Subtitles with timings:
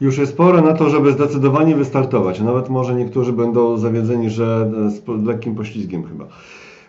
[0.00, 2.40] Już jest pora na to, żeby zdecydowanie wystartować.
[2.40, 6.24] Nawet może niektórzy będą zawiedzeni, że z lekkim poślizgiem chyba.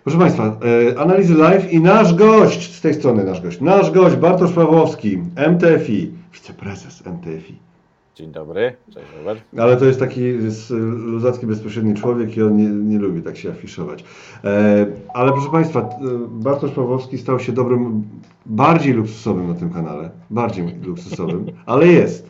[0.04, 0.58] Proszę Państwa,
[0.94, 5.18] e, analizy live i nasz gość, z tej strony nasz gość, nasz gość Bartosz Pawłowski,
[5.36, 7.55] MTFI, wiceprezes MTFI.
[8.16, 9.42] Dzień dobry, cześć Robert.
[9.58, 10.31] Ale to jest taki
[10.98, 14.04] luzacki, bezpośredni człowiek i on nie, nie lubi tak się afiszować.
[14.44, 15.88] E, ale proszę Państwa, e,
[16.30, 18.04] Bartosz Pawłowski stał się dobrym,
[18.45, 22.30] bardziej luksusowym na tym kanale, bardziej luksusowym, ale jest.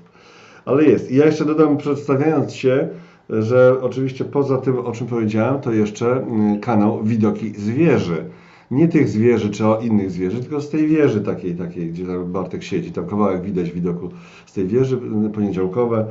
[0.66, 1.12] Ale jest.
[1.12, 2.90] I ja jeszcze dodam, przedstawiając się,
[3.30, 8.26] że oczywiście poza tym, o czym powiedziałem, to jeszcze mm, kanał Widoki Zwierzy.
[8.72, 12.64] Nie tych zwierzy czy o innych zwierzy, tylko z tej wieży takiej, takiej gdzie Bartek
[12.64, 12.92] siedzi.
[12.92, 14.10] Tam kawałek widać widoku
[14.46, 15.00] z tej wieży
[15.34, 16.06] poniedziałkowe.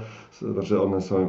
[0.52, 1.26] Znaczy one są e,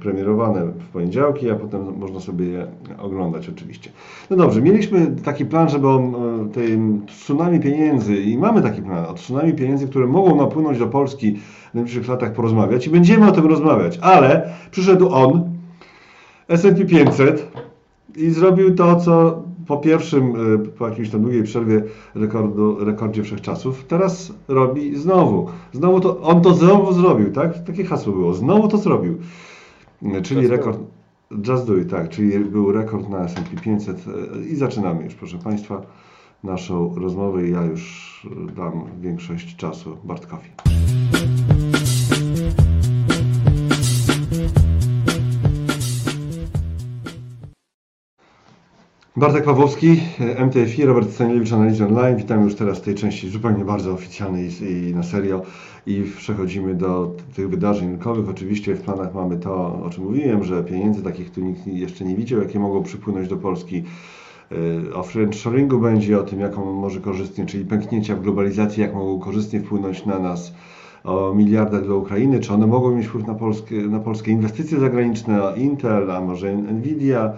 [0.00, 2.66] premierowane w poniedziałki, a potem można sobie je
[2.98, 3.90] oglądać oczywiście.
[4.30, 9.04] No dobrze, mieliśmy taki plan, żeby o e, tym tsunami pieniędzy i mamy taki plan,
[9.04, 11.36] o tsunami pieniędzy, które mogą napłynąć do Polski
[11.70, 15.50] w najbliższych latach porozmawiać i będziemy o tym rozmawiać, ale przyszedł on,
[16.48, 17.52] S&P 500
[18.16, 21.82] i zrobił to, co po pierwszym, e, po jakiejś tam długiej przerwie
[22.14, 25.46] rekordu, rekordzie wszechczasów, teraz robi znowu.
[25.72, 27.64] Znowu to, on to znowu zrobił, tak?
[27.64, 28.34] Takie hasło było.
[28.34, 29.18] Znowu to zrobił.
[30.02, 30.78] E, czyli Just rekord,
[31.48, 35.38] Just Do It, tak, czyli był rekord na S&P 500 e, i zaczynamy już, proszę
[35.38, 35.82] Państwa,
[36.44, 38.26] naszą rozmowę i ja już
[38.56, 40.48] dam większość czasu Bartkowi.
[49.16, 50.00] Bartek Pawłowski,
[50.46, 52.16] MTFI, Robert Stanielewicz, Analizy Online.
[52.16, 55.42] Witam już teraz w tej części zupełnie bardzo oficjalnej i na serio.
[55.86, 58.28] I przechodzimy do tych wydarzeń rynkowych.
[58.28, 62.16] Oczywiście w planach mamy to, o czym mówiłem, że pieniędzy takich, tu nikt jeszcze nie
[62.16, 63.84] widział, jakie mogą przypłynąć do Polski.
[64.88, 68.94] Y, o friendshoringu będzie, o tym, jak on może korzystnie, czyli pęknięcia w globalizacji, jak
[68.94, 70.52] mogą korzystnie wpłynąć na nas
[71.04, 75.40] o miliardach dla Ukrainy, czy one mogą mieć wpływ na polskie, na polskie inwestycje zagraniczne,
[75.56, 77.32] Intel, a może Nvidia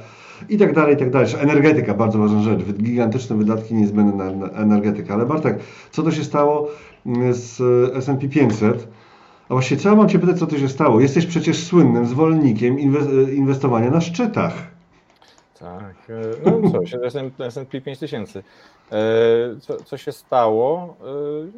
[0.48, 1.28] i tak dalej, i tak dalej.
[1.40, 5.14] Energetyka, bardzo ważna rzecz, gigantyczne wydatki niezbędne na energetykę.
[5.14, 5.58] Ale Bartek,
[5.90, 6.68] co to się stało
[7.06, 7.60] mm, z
[7.96, 8.88] S&P 500?
[9.48, 11.00] A właściwie co ja mam Cię pytać, co to się stało?
[11.00, 12.78] Jesteś przecież słynnym zwolennikiem
[13.32, 14.52] inwestowania na szczytach.
[15.60, 15.94] Tak,
[16.44, 16.94] e, no coś,
[17.40, 18.42] S&P 5000.
[18.92, 20.96] E, co, co się stało?
[21.00, 21.04] E,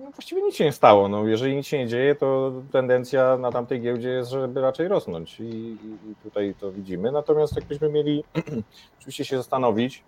[0.00, 1.08] no właściwie nic się nie stało.
[1.08, 5.40] No, jeżeli nic się nie dzieje, to tendencja na tamtej giełdzie jest, żeby raczej rosnąć
[5.40, 5.76] i,
[6.10, 7.12] i tutaj to widzimy.
[7.12, 8.24] Natomiast jakbyśmy mieli
[8.98, 10.04] oczywiście się zastanowić,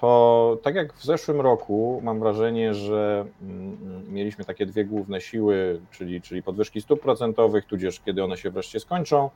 [0.00, 5.80] to tak jak w zeszłym roku mam wrażenie, że mm, mieliśmy takie dwie główne siły,
[5.90, 9.30] czyli, czyli podwyżki stóp procentowych, tudzież kiedy one się wreszcie skończą,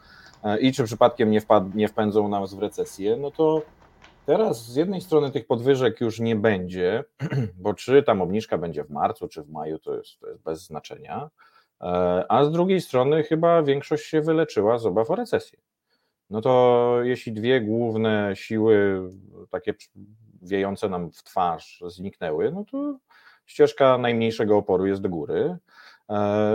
[0.45, 3.63] E, i czy przypadkiem nie, wpad, nie wpędzą nas w recesję, no to
[4.29, 7.05] teraz z jednej strony tych podwyżek już nie będzie,
[7.63, 10.67] bo czy tam obniżka będzie w marcu, czy w maju, to jest, to jest bez
[10.67, 11.31] znaczenia,
[11.81, 11.85] e,
[12.29, 15.59] a z drugiej strony chyba większość się wyleczyła z obaw o recesję.
[16.31, 19.03] No to jeśli dwie główne siły,
[19.51, 19.75] takie
[20.43, 22.99] wiejące nam w twarz, zniknęły, no to
[23.47, 25.57] ścieżka najmniejszego oporu jest do góry.
[26.11, 26.53] E,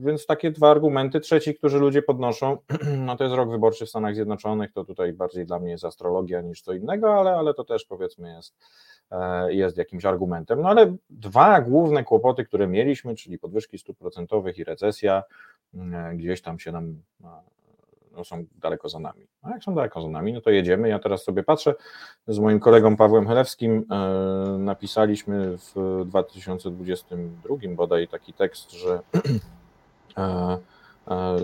[0.00, 1.20] więc takie dwa argumenty.
[1.20, 2.58] Trzeci, którzy ludzie podnoszą,
[3.06, 6.40] no to jest rok wyborczy w Stanach Zjednoczonych, to tutaj bardziej dla mnie jest astrologia
[6.40, 8.56] niż co innego, ale, ale to też powiedzmy jest,
[9.10, 10.62] e, jest jakimś argumentem.
[10.62, 15.22] No ale dwa główne kłopoty, które mieliśmy, czyli podwyżki stóp procentowych i recesja,
[15.74, 17.02] e, gdzieś tam się nam
[18.16, 19.26] no, są daleko za nami.
[19.42, 20.88] A jak są daleko za nami, no to jedziemy.
[20.88, 21.74] Ja teraz sobie patrzę,
[22.28, 29.00] z moim kolegą Pawłem Helewskim e, napisaliśmy w 2022 bodaj taki tekst, że
[30.18, 30.58] e,
[31.08, 31.36] e,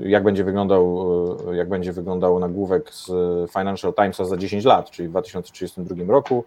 [0.00, 1.06] jak będzie wyglądał,
[1.52, 3.06] jak będzie wyglądał nagłówek z
[3.52, 6.44] Financial Timesa za 10 lat, czyli w 2032 roku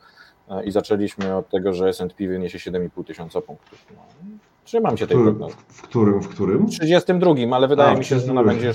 [0.66, 3.86] i zaczęliśmy od tego, że S&P wyniesie 7,5 tysiąca punktów.
[3.96, 4.02] No,
[4.66, 5.56] Trzymam się tej prognozy.
[5.68, 6.22] W którym?
[6.22, 6.68] W którym?
[6.68, 8.74] 32, ale wydaje A, mi się, że ona będzie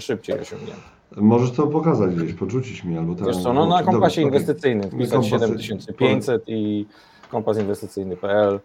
[0.00, 0.82] szybciej osiągnięta.
[1.16, 3.26] Możesz to pokazać gdzieś, podrzucić mi albo tam.
[3.26, 6.86] Wiesz co, no na kompasie inwestycyjnym wpisać 7500 i
[7.30, 8.60] kompas inwestycyjny.pl.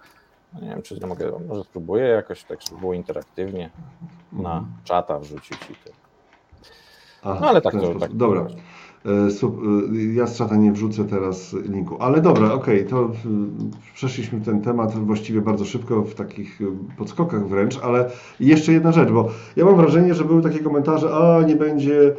[0.53, 3.69] No nie wiem, czy to mogę, może spróbuję jakoś tak, żeby było interaktywnie
[4.31, 4.66] na mhm.
[4.84, 5.96] czata wrzucić i tyle.
[7.26, 7.99] no ale tak to.
[7.99, 8.47] Tak, Dobra.
[9.05, 13.09] E, e, ja z czata nie wrzucę teraz linku, ale dobra, okej, okay, to e,
[13.94, 16.59] przeszliśmy ten temat właściwie bardzo szybko, w takich
[16.97, 18.09] podskokach wręcz, ale
[18.40, 22.16] jeszcze jedna rzecz, bo ja mam wrażenie, że były takie komentarze, a nie będzie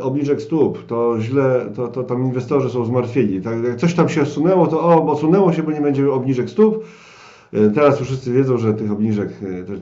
[0.00, 3.40] obniżek stóp, to źle, to, to tam inwestorzy są zmartwieni.
[3.40, 6.84] Tak, jak coś tam się osunęło, to o, osunęło się, bo nie będzie obniżek stóp.
[7.74, 9.28] Teraz już wszyscy wiedzą, że tych obniżek,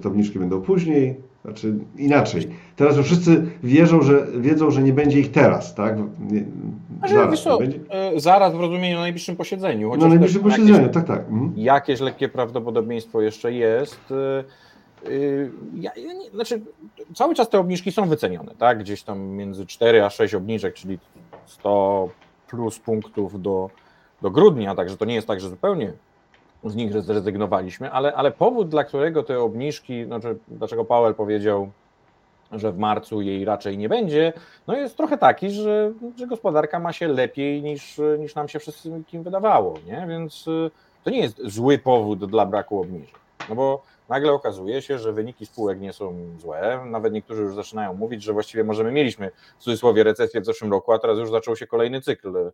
[0.03, 1.32] te obniżki będą później.
[1.45, 2.49] Znaczy inaczej.
[2.77, 5.99] Teraz już wszyscy wierzą, że wiedzą, że nie będzie ich teraz, tak?
[6.31, 6.45] Nie,
[7.09, 7.79] zaraz, co, będzie...
[7.91, 9.97] E, zaraz w rozumieniu na najbliższym posiedzeniu.
[9.97, 11.21] na najbliższym posiedzeniu, jakieś, tak, tak.
[11.21, 11.53] Mhm.
[11.57, 14.01] Jakieś lekkie prawdopodobieństwo jeszcze jest.
[15.05, 16.61] E, y, ja, ja nie, znaczy,
[17.15, 18.79] cały czas te obniżki są wycenione, tak?
[18.79, 20.99] Gdzieś tam między 4 a 6 obniżek, czyli
[21.47, 22.09] 100
[22.49, 23.71] plus punktów do,
[24.23, 25.93] do grudnia, także to nie jest tak, że zupełnie
[26.65, 31.71] z nich zrezygnowaliśmy, ale, ale powód, dla którego te obniżki, znaczy dlaczego Powell powiedział,
[32.53, 34.33] że w marcu jej raczej nie będzie,
[34.67, 39.23] no jest trochę taki, że, że gospodarka ma się lepiej niż, niż nam się wszystkim
[39.23, 40.07] wydawało, nie?
[40.09, 40.71] Więc y,
[41.05, 45.47] to nie jest zły powód dla braku obniżek, no bo nagle okazuje się, że wyniki
[45.47, 50.05] spółek nie są złe, nawet niektórzy już zaczynają mówić, że właściwie możemy mieliśmy w cudzysłowie
[50.05, 52.53] recesję w zeszłym roku, a teraz już zaczął się kolejny cykl y,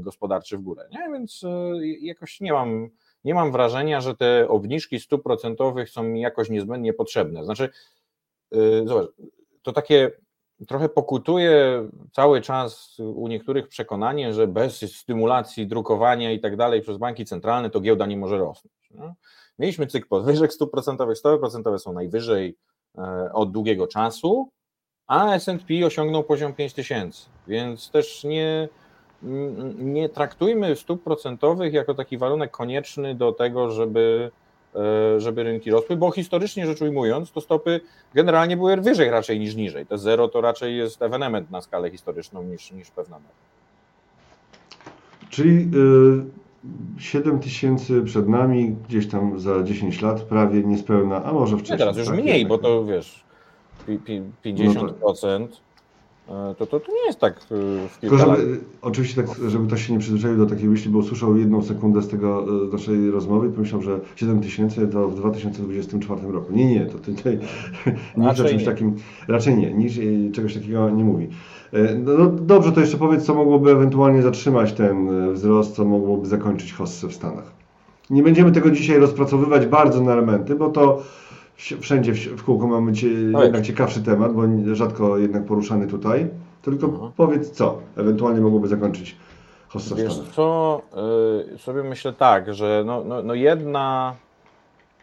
[0.00, 1.12] gospodarczy w górę, nie?
[1.12, 1.48] Więc y,
[2.00, 2.90] jakoś nie mam
[3.24, 7.44] nie mam wrażenia, że te obniżki stóp procentowych są mi jakoś niezbędnie potrzebne.
[7.44, 7.68] Znaczy,
[8.50, 9.06] yy, zobacz,
[9.62, 10.10] to takie
[10.68, 16.98] trochę pokutuje cały czas u niektórych przekonanie, że bez stymulacji drukowania i tak dalej przez
[16.98, 18.90] banki centralne to giełda nie może rosnąć.
[18.90, 19.14] Nie?
[19.58, 22.56] Mieliśmy cykl podwyżek stóp procentowych, stopy procentowe są najwyżej
[22.98, 24.50] e, od długiego czasu,
[25.06, 28.68] a S&P osiągnął poziom 5000, więc też nie,
[29.78, 34.30] nie traktujmy stóp procentowych jako taki warunek konieczny do tego, żeby,
[34.74, 37.80] e, żeby rynki rosły, bo historycznie rzecz ujmując, to stopy
[38.14, 39.86] generalnie były wyżej raczej niż niżej.
[39.86, 43.28] To zero to raczej jest ewenement na skalę historyczną niż, niż pewna norma.
[45.30, 45.70] Czyli
[46.96, 51.74] y, 7 tysięcy przed nami, gdzieś tam za 10 lat, prawie niespełna, a może wcześniej.
[51.74, 52.16] Nie, teraz już tak?
[52.16, 53.24] mniej, bo to wiesz,
[53.86, 55.46] pi- pi- 50%.
[56.30, 57.38] E, To, to, to nie jest tak e,
[57.88, 58.40] w Tylko kilka lat.
[58.40, 62.02] żeby, oczywiście tak, żeby ktoś się nie przyzwyczaił do takiej myśli, bo usłyszał jedną sekundę
[62.02, 66.52] z tego e, z naszej rozmowy i pomyślał, że 7 tysięcy to w 2024 roku.
[66.52, 67.38] Nie, nie, to tutaj
[68.16, 68.66] nic o czymś nie.
[68.66, 68.96] takim,
[69.28, 71.28] raczej nie, nic e, czegoś takiego nie mówi.
[72.04, 76.72] No, no dobrze, to jeszcze powiedz, co mogłoby ewentualnie zatrzymać ten wzrost, co mogłoby zakończyć
[76.72, 77.52] hossę w Stanach.
[78.10, 81.02] Nie będziemy tego dzisiaj rozpracowywać bardzo na elementy, bo to
[81.80, 84.42] wszędzie w, kółko mamy cie, No jednak ciekawszy temat, bo
[84.74, 86.28] rzadko jednak poruszany tutaj.
[86.62, 87.12] Tylko Mhm.
[87.16, 89.16] powiedz, co ewentualnie mogłoby zakończyć
[89.68, 90.32] hossa Wiesz Stanach.
[90.32, 90.82] co,
[91.54, 94.14] y, sobie myślę tak, że no, no, no jedna,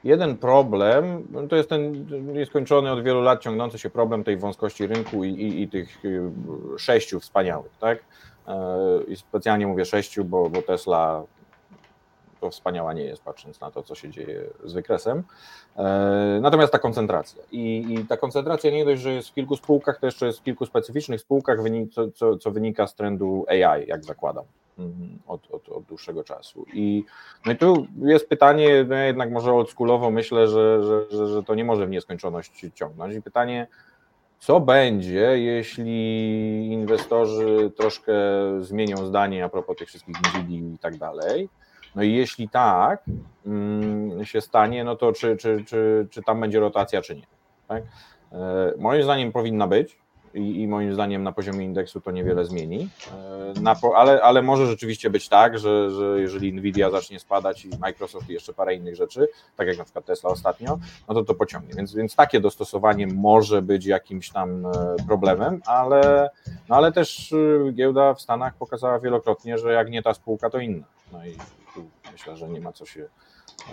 [0.04, 4.88] jeden problem, no to jest ten nieskończony od wielu lat ciągnący się problem tej wąskości
[4.88, 6.22] rynku i, i, i tych y,
[6.78, 7.98] sześciu wspaniałych, tak?
[8.00, 8.52] Y,
[9.08, 11.24] I specjalnie mówię sześciu, bo, bo Tesla
[12.38, 15.24] to wspaniała nie jest, patrząc na to, co się dzieje z wykresem.
[15.78, 17.44] E, Natomiast ta koncentracja.
[17.52, 20.44] I, I ta koncentracja nie dość, że jest w kilku spółkach, to jeszcze jest w
[20.44, 21.60] kilku specyficznych spółkach,
[21.92, 24.46] co, co, co wynika z trendu AI, jak zakładam,
[24.80, 26.66] mhm, od, od, od dłuższego czasu.
[26.74, 27.04] I,
[27.46, 31.44] no i tu jest pytanie, no ja jednak może oldschoolowo myślę, że, że, że, że
[31.44, 33.16] to nie może w nieskończoność ciągnąć.
[33.16, 33.68] I pytanie,
[34.40, 38.14] co będzie, jeśli inwestorzy troszkę
[38.60, 41.50] zmienią zdanie a propos tych wszystkich Nvidia i tak dalej?
[41.98, 43.04] No i jeśli tak
[43.46, 47.24] mm, się stanie, no to czy, czy, czy, czy tam będzie rotacja, czy nie?
[47.68, 47.84] Tak?
[48.32, 49.98] E, Moim zdaniem powinna być
[50.34, 52.90] i, i moim zdaniem na poziomie indeksu to niewiele zmieni,
[53.66, 58.30] E, ale, ale może rzeczywiście być tak, że, że jeżeli Nvidia zacznie spadać i Microsoft
[58.30, 61.74] i jeszcze parę innych rzeczy, tak jak na przykład Tesla ostatnio, no to to pociągnie.
[61.76, 64.72] Więc, więc takie dostosowanie może być jakimś tam e,
[65.08, 66.30] problemem, ale,
[66.70, 67.34] no ale też
[67.74, 70.86] giełda w Stanach pokazała wielokrotnie, że jak nie ta spółka, to inna.
[71.12, 71.38] No i
[72.18, 73.10] myślę, że nie ma co się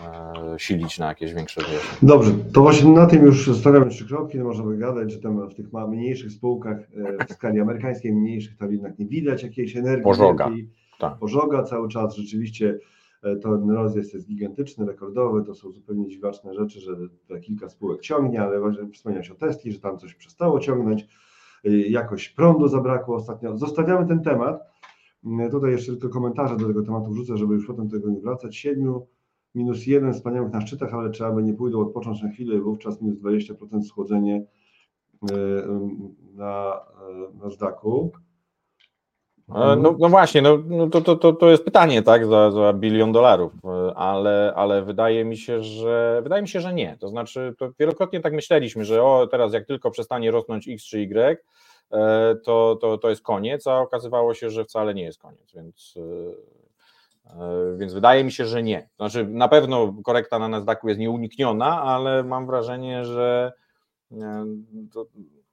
[0.05, 1.99] e, silić na jakieś większe wyjaśnienia.
[2.03, 4.39] Dobrze, to właśnie na tym już zostawiamy trzy kroki.
[4.39, 6.79] Możemy gadać, że tam w tych mniejszych spółkach
[7.21, 10.05] e, w skali amerykańskiej, mniejszych, tam jednak nie widać jakiejś energii.
[10.05, 10.51] Pożoga.
[10.99, 11.19] Tak.
[11.19, 12.17] Pożoga cały czas.
[12.17, 12.79] Rzeczywiście
[13.23, 15.45] e, ten rozjazd jest gigantyczny, rekordowy.
[15.45, 16.97] To są zupełnie dziwaczne rzeczy, że
[17.41, 21.07] kilka spółek ciągnie, ale właśnie wspomniałeś o Tesli, że tam coś przestało ciągnąć.
[21.89, 23.59] Jakoś prądu zabrakło ostatnio.
[23.59, 24.74] Zostawiamy ten temat.
[25.25, 28.21] Mm, Tutaj jeszcze tylko komentarze do tego tematu wrzucę, żeby już potem do tego nie
[28.21, 28.57] wracać.
[28.57, 29.07] Siedmiu
[29.55, 33.19] minus jeden wspaniałych na szczytach, ale trzeba by nie pójdą odpocząć na chwilę wówczas minus
[33.19, 34.47] 20% schłodzenie
[35.33, 35.37] e,
[36.35, 36.81] na,
[37.33, 38.13] e, na zdaku.
[39.49, 43.13] No, no właśnie, no, no to, to, to, to jest pytanie, tak, za, za bilion
[43.13, 46.97] dolarów, e, ale, ale wydaje mi się, że wydaje mi się, że nie.
[47.01, 50.99] To znaczy, to wielokrotnie tak myśleliśmy, że o, teraz jak tylko przestanie rosnąć X czy
[50.99, 51.39] Y,
[51.93, 55.95] e, to, to, to jest koniec, a okazywało się, że wcale nie jest koniec, więc,
[57.27, 58.89] e, więc wydaje mi się, że nie.
[58.97, 63.53] Znaczy, na pewno korekta na Nasdaqu jest nieunikniona, ale mam wrażenie, że
[64.93, 65.07] to,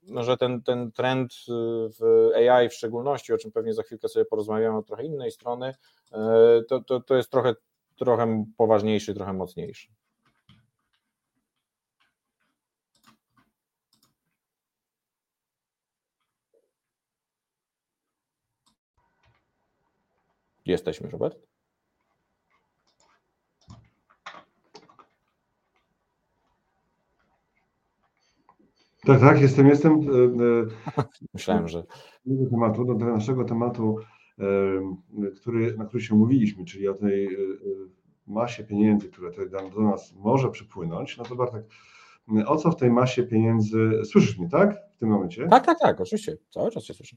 [0.03, 1.51] że ten, ten trend y,
[2.00, 5.74] w AI w szczególności, o czym pewnie za chwilkę sobie porozmawiamy od trochę innej strony,
[6.12, 7.55] e, to, to, to jest trochę,
[7.98, 9.88] trochę poważniejszy, trochę mocniejszy.
[20.65, 21.50] Jesteśmy, Robert?
[29.05, 29.93] Tak, tak, jestem, jestem.
[29.93, 29.96] e,
[31.01, 31.03] e,
[31.34, 31.84] Myślałem, że
[32.27, 33.96] tego tematu, do naszego tematu,
[34.39, 34.43] e,
[35.36, 37.38] który, na który się umówiliśmy, czyli o tej
[38.27, 41.65] masie pieniędzy, które do- do nas może przypłynąć, no to Bartek,
[42.46, 44.77] o co w tej masie pieniędzy, słyszysz mnie, tak?
[44.93, 45.48] W tym momencie?
[45.48, 47.15] tak, tak, tak, oczywiście, cały czas się słyszę.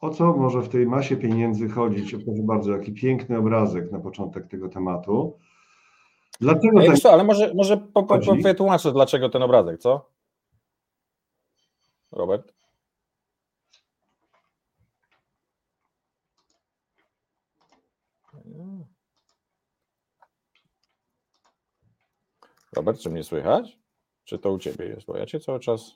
[0.00, 2.10] O co może w tej masie pieniędzy chodzić?
[2.24, 5.38] Proszę bardzo, jaki piękny obrazek na początek tego tematu.
[6.40, 10.10] Dlaczego Ej, tak co, ale może, może po, po, po, wytłumaczę, dlaczego ten obrazek, co?
[12.12, 12.52] Robert?
[22.76, 23.78] Robert, czy mnie słychać?
[24.24, 25.06] Czy to u ciebie jest?
[25.06, 25.94] Bo ja cię cały czas.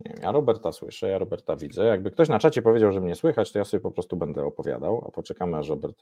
[0.00, 1.84] Nie wiem, ja Roberta słyszę, ja Roberta widzę.
[1.84, 5.04] Jakby ktoś na czacie powiedział, że mnie słychać, to ja sobie po prostu będę opowiadał,
[5.08, 5.96] a poczekamy aż Robert.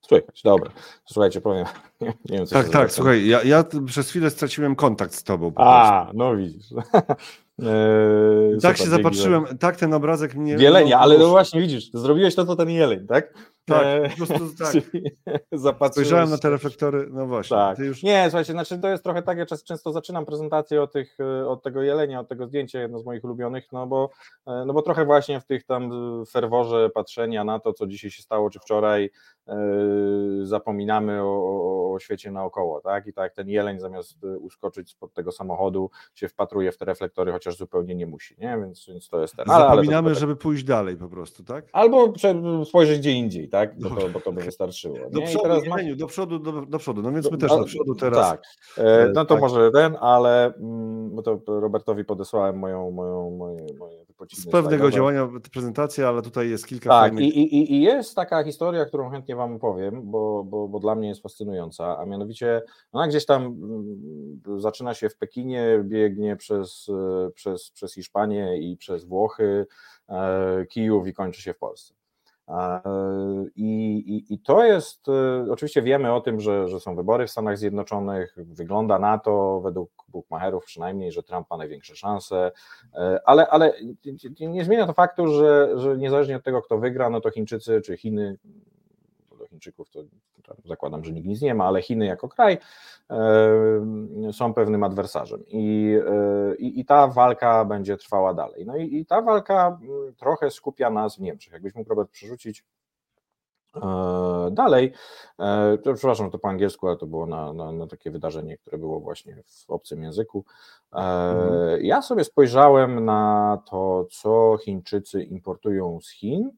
[0.00, 0.70] Słychać, dobra.
[1.04, 1.66] Słuchajcie, powiem.
[2.00, 5.52] Nie, nie wiem, co Tak, tak, słuchaj, ja, ja przez chwilę straciłem kontakt z tobą.
[5.56, 6.66] A, no widzisz.
[7.62, 10.58] Eee, tak super, się zapatrzyłem, tak ten obrazek mnie.
[10.58, 13.34] za- Jelenia, ale no właśnie widzisz, zrobiłeś to, co ten jeleń, tak?
[13.68, 14.34] Tak, Eee, po prostu
[14.64, 14.74] tak.
[15.52, 17.56] zapatrzyłeś Spojrzałem na te reflektory, no właśnie.
[17.56, 17.78] Tak.
[17.78, 18.02] Już...
[18.02, 21.62] Nie, słuchajcie, znaczy to jest trochę tak, ja często zaczynam prezentację od, tych, e, od
[21.62, 24.10] tego jelenia, od tego zdjęcia, jedno z moich ulubionych, no bo,
[24.46, 28.10] e, no bo trochę właśnie w tych tam e, ferworze patrzenia na to, co dzisiaj
[28.10, 29.10] się stało, czy wczoraj, e,
[30.42, 33.06] zapominamy o, o, o świecie naokoło, tak?
[33.06, 37.32] I tak ten jeleń zamiast e, uskoczyć spod tego samochodu się wpatruje w te reflektory,
[37.32, 38.58] chociaż zupełnie nie musi, nie?
[38.60, 39.44] Więc, więc to jest ten.
[39.50, 40.18] ale- ale to Zapominamy, tak.
[40.18, 41.64] żeby pójść dalej po prostu, tak?
[41.72, 42.12] Albo
[42.64, 43.78] spojrzeć gdzie indziej, tak?
[43.80, 44.96] Bo to, bo to by wystarczyło.
[45.10, 45.24] Do nie?
[45.24, 45.62] I przodu, teraz
[45.96, 47.02] do przodu, do, do przodu.
[47.02, 48.30] No więc my do- też do przodu teraz.
[48.30, 48.42] Tak.
[48.78, 49.40] E, E, no to tak.
[49.42, 54.90] może ten, ale mm, bo to Robertowi podesłałem moją, moją, moje, moje wypociny Z pewnego
[54.90, 57.24] działania prezentacja, ale tutaj jest kilka Tak, fajnych.
[57.36, 61.08] i, i, i jest taka historia, którą chętnie Wam opowiem, bo, bo, bo dla mnie
[61.08, 66.86] jest fascynująca, a mianowicie ona gdzieś tam mm, zaczyna się w Pekinie, biegnie przez,
[67.34, 69.66] przez, przez Hiszpanię i przez Włochy,
[70.08, 71.94] e, Kijów i kończy się w Polsce.
[72.48, 72.80] E,
[73.56, 77.30] I, i, I to jest, e, oczywiście wiemy o tym, że, że są wybory w
[77.30, 82.52] Stanach Zjednoczonych, wygląda na to, według Bukmacherów przynajmniej, że Trump ma największe szanse,
[83.24, 83.72] ale, ale
[84.40, 87.96] nie zmienia to faktu, że, że niezależnie od tego, kto wygra, no to Chińczycy czy
[87.96, 88.38] Chiny,
[89.58, 90.00] Chińczyków to
[90.64, 92.58] zakładam, że nikt nic nie ma, ale Chiny jako kraj
[93.10, 98.66] e, są pewnym adwersarzem i, e, i, i ta walka będzie trwała dalej.
[98.66, 101.52] No i, i ta walka mm, trochę skupia nas w Niemczech.
[101.52, 102.64] Jakbyś mógł, Robert, przerzucić
[103.76, 103.80] e,
[104.52, 104.92] dalej,
[105.84, 109.00] to, przepraszam, to po angielsku, ale to było na, na, na takie wydarzenie, które było
[109.00, 110.44] właśnie w obcym języku.
[110.92, 111.84] Mhm.
[111.84, 116.50] Ja sobie spojrzałem na to, co Chińczycy importują z Chin,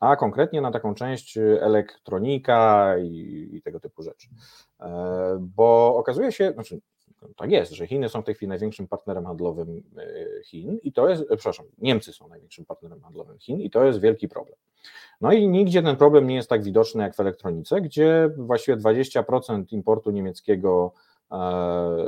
[0.00, 4.28] a konkretnie na taką część elektronika i, i tego typu rzeczy.
[4.80, 6.80] E, Bo okazuje się, znaczy
[7.36, 11.08] tak jest, że Chiny są w tej chwili największym partnerem handlowym e, Chin i to
[11.08, 14.56] jest, e, przepraszam, Niemcy są największym partnerem handlowym Chin i to jest wielki problem.
[15.20, 19.64] No i nigdzie ten problem nie jest tak widoczny jak w elektronice, gdzie właściwie 20%
[19.70, 20.92] importu niemieckiego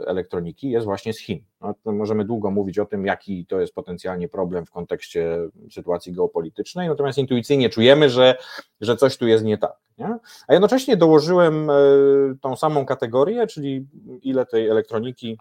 [0.06, 1.44] elektroniki jest właśnie z Chin.
[1.60, 5.38] No, możemy długo mówić o tym, jaki to jest potencjalnie problem w kontekście
[5.70, 8.36] sytuacji geopolitycznej, natomiast intuicyjnie czujemy, że,
[8.80, 9.76] że coś tu jest nie tak.
[9.98, 10.18] Nie?
[10.48, 11.74] A jednocześnie dołożyłem e,
[12.40, 13.86] tą samą kategorię, czyli
[14.22, 15.38] ile tej elektroniki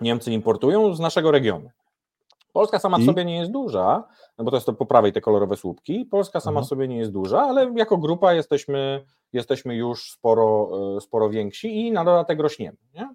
[0.00, 1.70] Niemcy importują z naszego regionu.
[2.52, 4.04] Polska sama w sobie nie jest duża,
[4.40, 6.06] no bo to jest to po prawej te kolorowe słupki.
[6.10, 6.66] Polska sama Mhm.
[6.68, 11.92] sobie nie jest duża, ale jako grupa jesteśmy, jesteśmy już sporo, e, sporo więksi i
[11.92, 12.76] na dodatek rośniemy.
[12.94, 13.14] Nie?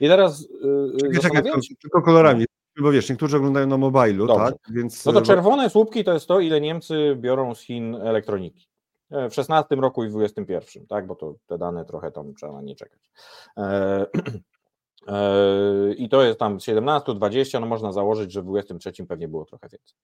[0.00, 2.44] I teraz yy, Czekaj, czekaj, zastanawiam to, tylko kolorami,
[2.80, 4.44] bo wiesz, niektórzy oglądają na mobilu, Dobrze.
[4.44, 4.54] tak?
[4.70, 8.68] Więc no to e, czerwone słupki to jest to, ile Niemcy biorą z Chin elektroniki.
[9.10, 12.62] E, W 16 roku i w 21, tak, bo to te dane trochę tam trzeba
[12.62, 13.00] nie czekać.
[13.56, 14.06] E, e,
[15.96, 19.68] I to jest tam 17, 20, no można założyć, że w 23 pewnie było trochę
[19.68, 19.96] więcej.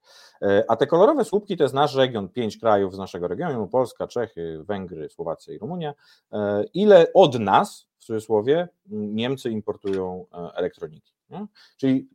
[0.42, 4.06] E, A te kolorowe słupki to jest nasz region, pięć krajów z naszego regionu, Polska,
[4.06, 5.94] Czechy, Węgry, Słowacja i Rumunia.
[6.32, 11.12] E, Ile od nas, w cudzysłowie, Niemcy importują e, elektroniki.
[11.30, 11.46] Nie?
[11.76, 12.08] Czyli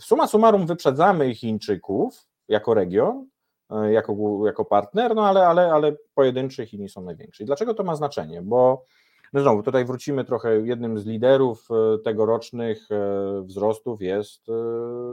[0.00, 3.26] suma summarum wyprzedzamy Chińczyków jako region,
[3.70, 4.16] e, jako,
[4.46, 7.42] jako partner, no ale, ale, ale pojedynczy Chiny są największe.
[7.42, 8.42] I dlaczego to ma znaczenie?
[8.42, 8.84] Bo
[9.32, 14.52] no znowu, tutaj wrócimy trochę, jednym z liderów e, tegorocznych e, wzrostów jest e,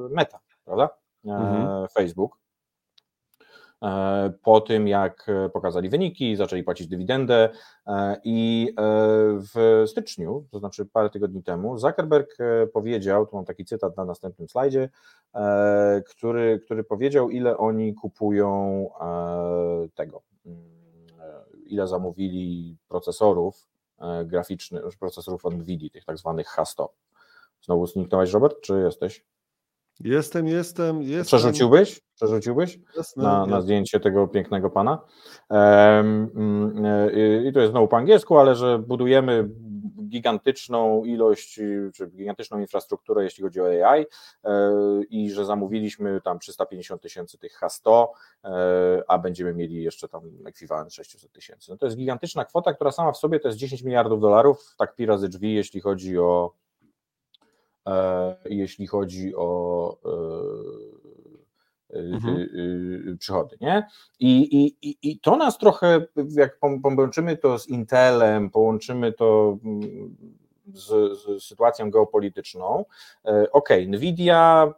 [0.10, 0.90] Meta, prawda?
[1.26, 1.88] Mhm.
[1.88, 2.40] Facebook.
[4.44, 7.50] po tym, jak pokazali wyniki, zaczęli płacić dywidendę
[8.24, 8.74] i
[9.54, 12.38] w styczniu, to znaczy parę tygodni temu, Zuckerberg
[12.74, 14.90] powiedział, tu mam taki cytat na następnym slajdzie,
[16.10, 18.86] który, który powiedział, ile oni kupują
[19.96, 20.64] tego, mm,
[21.66, 23.68] ile zamówili procesorów
[24.26, 26.88] graficznych, procesorów NVIDIA, tych tak zwanych H100.
[27.62, 29.26] Znowu zniknąłeś, Robert, czy jesteś?
[30.00, 31.26] Jestem, jestem, jestem.
[31.26, 32.02] Przerzuciłbyś?
[32.16, 35.02] Przerzuciłbyś Jasne, na, na zdjęcie tego pięknego pana?
[35.50, 36.32] Um,
[37.46, 39.50] I to jest znowu po angielsku, ale że budujemy
[40.10, 41.60] gigantyczną ilość,
[41.94, 44.06] czy gigantyczną infrastrukturę, jeśli chodzi o AI
[44.44, 44.72] e,
[45.10, 48.08] i że zamówiliśmy tam 350 tysięcy tych H100,
[48.44, 51.72] e, a będziemy mieli jeszcze tam ekwiwalent 600 tysięcy.
[51.72, 54.96] No to jest gigantyczna kwota, która sama w sobie to jest 10 miliardów dolarów, tak
[54.96, 56.69] pi razy drzwi, jeśli chodzi o E,
[58.46, 63.18] jeśli chodzi o e, e, mhm.
[63.20, 63.58] przychody.
[63.62, 63.88] Nie?
[64.20, 66.06] I, i, I to nas trochę,
[66.36, 70.16] jak połączymy to z Intelem, połączymy to mm,
[70.74, 72.86] z, z, sytuacją geopolityczną.
[73.52, 74.74] OK, Nvidia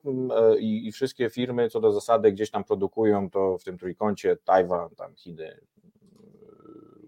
[0.59, 4.89] i, i, wszystkie firmy co do zasady gdzieś tam produkują to w tym trójkącie Tajwan,
[4.95, 5.59] tam Chiny,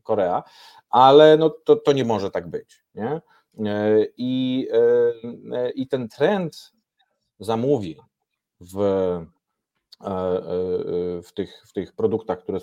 [0.03, 0.43] Korea,
[0.89, 2.83] ale no to, to nie może tak być.
[2.95, 3.21] Nie?
[3.59, 4.67] E, I,
[5.53, 6.71] e, I ten trend
[7.39, 7.95] zamówień
[8.59, 9.25] w, e,
[11.23, 12.59] w, tych, w tych produktach, które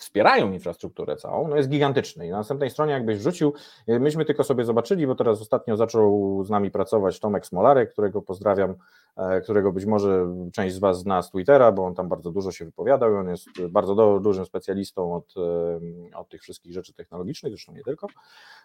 [0.00, 2.26] wspierają infrastrukturę całą, no jest gigantyczny.
[2.26, 3.52] I na następnej stronie, jakbyś wrzucił,
[3.88, 8.74] myśmy tylko sobie zobaczyli, bo teraz ostatnio zaczął z nami pracować Tomek Smolarek, którego pozdrawiam
[9.16, 12.52] E, którego być może część z Was zna z Twittera, bo on tam bardzo dużo
[12.52, 16.94] się wypowiadał i on jest bardzo do, dużym specjalistą od, e, od tych wszystkich rzeczy
[16.94, 18.06] technologicznych, zresztą nie tylko.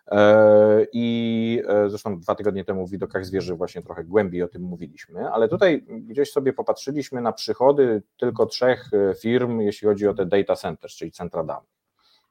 [0.08, 5.30] E, I zresztą dwa tygodnie temu w widokach zwierzy właśnie trochę głębiej o tym mówiliśmy,
[5.30, 8.90] ale tutaj gdzieś sobie popatrzyliśmy na przychody tylko trzech
[9.22, 11.70] firm, jeśli chodzi o te data centers, czyli centra danych.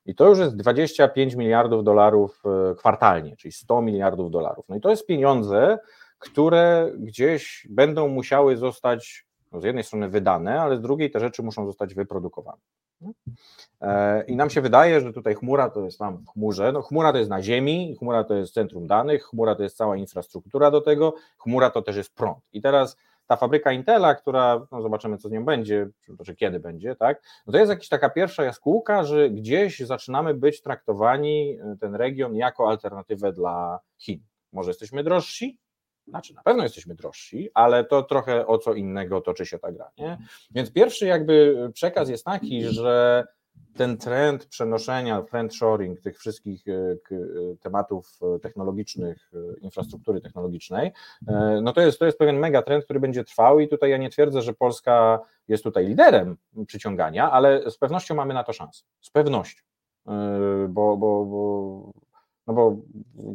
[0.07, 2.43] I to już jest 25 miliardów dolarów
[2.79, 4.65] kwartalnie, czyli 100 miliardów dolarów.
[4.69, 5.79] No i to jest pieniądze,
[6.19, 11.43] które gdzieś będą musiały zostać no z jednej strony wydane, ale z drugiej te rzeczy
[11.43, 12.59] muszą zostać wyprodukowane.
[13.81, 16.73] E, I nam się wydaje, że tutaj chmura to jest tam w chmurze.
[16.73, 19.97] No, chmura to jest na ziemi, chmura to jest centrum danych, chmura to jest cała
[19.97, 22.39] infrastruktura do tego, chmura to też jest prąd.
[22.53, 26.61] I teraz ta fabryka Intela, która, no zobaczymy co z nią będzie, czy, czy kiedy
[26.61, 31.77] będzie, tak, no to jest jakaś taka pierwsza jaskółka, że gdzieś zaczynamy być traktowani, e,
[31.81, 34.21] ten region, jako alternatywę dla Chin.
[34.53, 35.59] Może jesteśmy drożsi,
[36.07, 39.91] znaczy, na pewno jesteśmy drożsi, ale to trochę o co innego toczy się ta gra.
[39.99, 40.19] Nie?
[40.51, 43.25] Więc pierwszy jakby przekaz jest taki, że
[43.77, 46.97] ten trend przenoszenia, trend shoring tych wszystkich e, e,
[47.61, 50.93] tematów technologicznych, e, infrastruktury technologicznej,
[51.63, 54.43] no to jest, to jest pewien megatrend, który będzie trwał i tutaj ja nie twierdzę,
[54.43, 58.85] że Polska jest tutaj liderem przyciągania, ale z pewnością mamy na to szansę.
[59.01, 59.63] Z pewnością.
[60.69, 61.93] Bo, bo, bo
[62.47, 62.77] no bo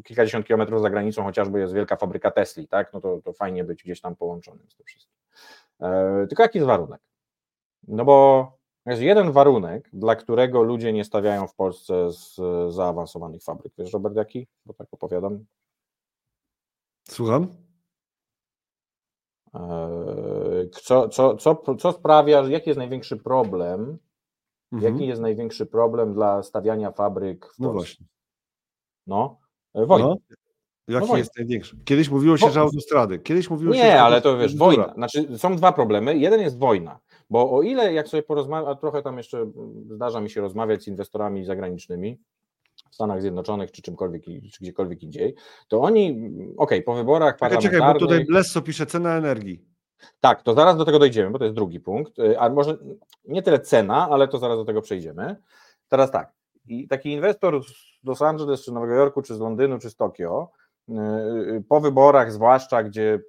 [0.03, 3.83] kilkadziesiąt kilometrów za granicą chociażby jest wielka fabryka Tesli, tak, no to, to fajnie być
[3.83, 5.15] gdzieś tam połączonym z tym wszystkim.
[6.29, 7.01] Tylko jaki jest warunek?
[7.87, 8.58] No bo
[8.89, 12.35] jest jeden warunek, dla którego ludzie nie stawiają w Polsce z
[12.73, 13.73] zaawansowanych fabryk.
[13.77, 14.47] Wiesz, Robert, jaki?
[14.65, 15.45] Bo tak opowiadam.
[17.09, 17.47] Słucham?
[19.53, 23.97] E, co, co, co, co sprawia, jaki jest największy problem?
[24.71, 24.93] Mhm.
[24.93, 27.95] Jaki jest największy problem dla stawiania fabryk w no Polsce?
[29.07, 29.39] No właśnie.
[29.75, 30.07] No, e, wojna.
[30.07, 30.15] No.
[30.87, 31.77] Jaki no jest największy?
[31.85, 33.19] Kiedyś mówiło się, że autostrady.
[33.19, 33.91] Kiedyś mówiło nie, się, że.
[33.91, 34.93] Nie, ale to wiesz, wojna.
[34.93, 36.17] Znaczy, są dwa problemy.
[36.17, 36.99] Jeden jest wojna,
[37.29, 39.51] bo o ile, jak sobie porozmawiam, a trochę tam jeszcze
[39.95, 42.19] zdarza mi się rozmawiać z inwestorami zagranicznymi,
[42.91, 45.35] w Stanach Zjednoczonych czy czymkolwiek, czy gdziekolwiek indziej,
[45.67, 47.79] to oni, okej, okay, po wyborach czekaj, parlamentarnych...
[47.79, 49.65] Czekaj, bo tutaj Blesso pisze cena energii.
[50.19, 52.77] Tak, to zaraz do tego dojdziemy, bo to jest drugi punkt, y, a może
[53.25, 55.35] nie tyle cena, ale to zaraz do tego przejdziemy.
[55.87, 56.33] Teraz tak,
[56.67, 60.51] i taki inwestor z Los Angeles, czy Nowego Jorku, czy z Londynu, czy z Tokio,
[61.69, 63.19] po wyborach, zwłaszcza gdzie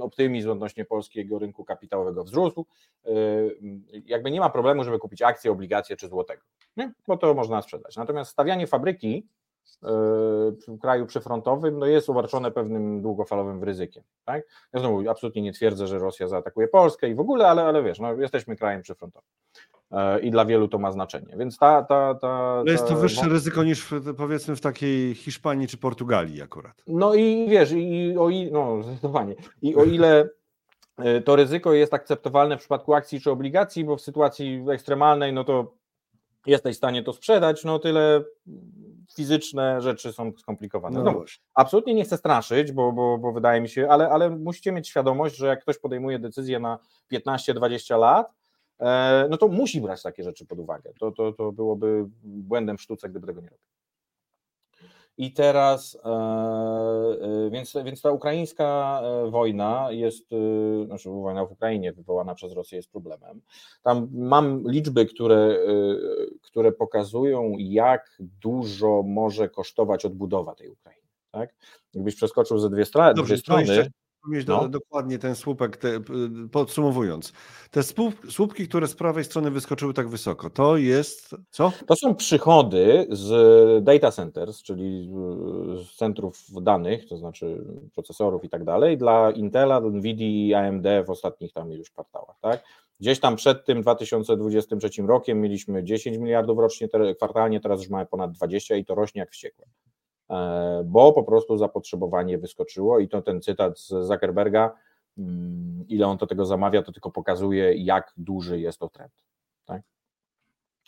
[0.00, 2.66] optymizm odnośnie polskiego rynku kapitałowego wzrósł,
[3.06, 3.58] y,
[4.04, 6.42] jakby nie ma problemu, żeby kupić akcje, obligacje czy złotego,
[6.76, 6.92] nie?
[7.06, 7.96] bo to można sprzedać.
[7.96, 9.28] Natomiast stawianie fabryki
[10.66, 14.02] w kraju przyfrontowym no jest obarczone pewnym długofalowym ryzykiem.
[14.24, 14.42] Tak?
[14.72, 17.98] Ja znowu absolutnie nie twierdzę, że Rosja zaatakuje Polskę i w ogóle, ale, ale wiesz,
[18.00, 19.28] no, jesteśmy krajem przyfrontowym.
[19.92, 21.36] E, i dla wielu to ma znaczenie.
[21.36, 21.82] Więc ta.
[21.82, 26.42] ta, ta, ta jest to wyższe ryzyko niż w, powiedzmy w takiej Hiszpanii czy Portugalii
[26.42, 26.82] akurat.
[26.86, 30.28] No i wiesz, i o ile, no zdecydowanie, i o ile
[30.98, 35.44] e, to ryzyko jest akceptowalne w przypadku akcji czy obligacji, bo w sytuacji ekstremalnej, no
[35.44, 35.74] to
[36.46, 38.24] jesteś w stanie to sprzedać, no tyle
[39.16, 41.02] fizyczne rzeczy są skomplikowane.
[41.02, 41.24] No, no
[41.54, 45.36] absolutnie nie chcę straszyć, bo, bo, bo wydaje mi się, ale, ale musicie mieć świadomość,
[45.36, 46.78] że jak ktoś podejmuje decyzję na
[47.12, 48.34] 15-20 lat,
[49.30, 50.92] no to musi brać takie rzeczy pod uwagę.
[51.00, 53.68] To, to, to byłoby błędem w sztuce, gdyby tego nie robił.
[55.18, 60.28] I teraz, e, e, więc, więc ta ukraińska e, wojna jest,
[60.86, 63.40] znaczy wojna w Ukrainie wywołana przez Rosję jest problemem.
[63.82, 65.58] Tam mam liczby, które,
[66.42, 71.08] które pokazują, jak dużo może kosztować odbudowa tej Ukrainy.
[71.30, 71.54] Tak?
[71.94, 73.90] Jakbyś przeskoczył ze dwie, stra- Dobrze, dwie strony
[74.28, 74.60] mieć No.
[74.60, 75.88] do, dokładnie ten słupek, te,
[76.52, 77.32] podsumowując.
[77.70, 81.72] Te słup, słupki, które z prawej strony wyskoczyły tak wysoko, to jest co?
[81.86, 85.10] To są przychody z data centers, czyli
[85.84, 87.64] z centrów danych, to znaczy
[87.94, 92.36] procesorów i tak dalej, dla Intela, Nvidia i AMD w ostatnich tam już kwartałach.
[92.40, 92.64] Tak?
[93.00, 98.32] Gdzieś tam przed tym 2023 rokiem mieliśmy 10 miliardów rocznie, kwartalnie, teraz już mamy ponad
[98.32, 99.66] 20 i to rośnie jak wściekłe.
[100.30, 104.74] E, bo po prostu zapotrzebowanie wyskoczyło i to ten cytat z Zuckerberga,
[105.18, 109.12] mm, ile on to tego zamawia, to tylko pokazuje, jak duży jest to trend.
[109.66, 109.82] Tak?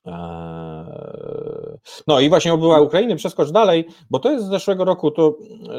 [0.07, 0.11] E,
[2.07, 5.37] no i właśnie obyła Ukrainy, przeskocz dalej, bo to jest z zeszłego roku, to,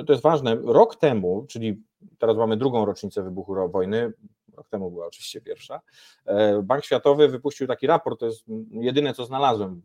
[0.08, 0.56] to jest ważne.
[0.56, 1.84] Rok temu, czyli
[2.20, 4.14] teraz mamy drugą rocznicę wybuchu wojny,
[4.62, 5.82] rok temu była oczywiście pierwsza,
[6.26, 9.82] e, Bank Światowy wypuścił taki raport, to jest jedyne co znalazłem,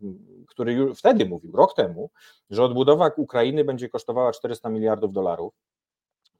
[0.49, 2.11] który już wtedy mówił, rok temu,
[2.51, 5.55] że odbudowa Ukrainy będzie kosztowała 400 miliardów dolarów.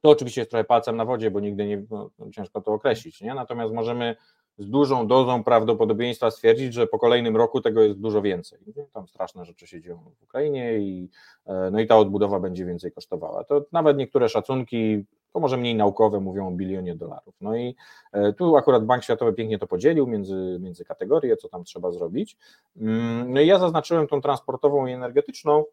[0.01, 3.33] To oczywiście jest trochę palcem na wodzie, bo nigdy nie, no, ciężko to określić, nie?
[3.33, 4.15] natomiast możemy
[4.57, 8.59] z dużą dozą prawdopodobieństwa stwierdzić, że po kolejnym roku tego jest dużo więcej.
[8.93, 11.09] Tam straszne rzeczy się dzieją w Ukrainie i,
[11.45, 13.43] e, no i ta odbudowa będzie więcej kosztowała.
[13.43, 17.35] To nawet niektóre szacunki, to może mniej naukowe, mówią o bilionie dolarów.
[17.41, 17.75] No i
[18.11, 22.37] e, tu akurat Bank Światowy pięknie to podzielił między, między kategorie, co tam trzeba zrobić.
[22.77, 25.63] Mm, no i ja zaznaczyłem tą transportową i energetyczną,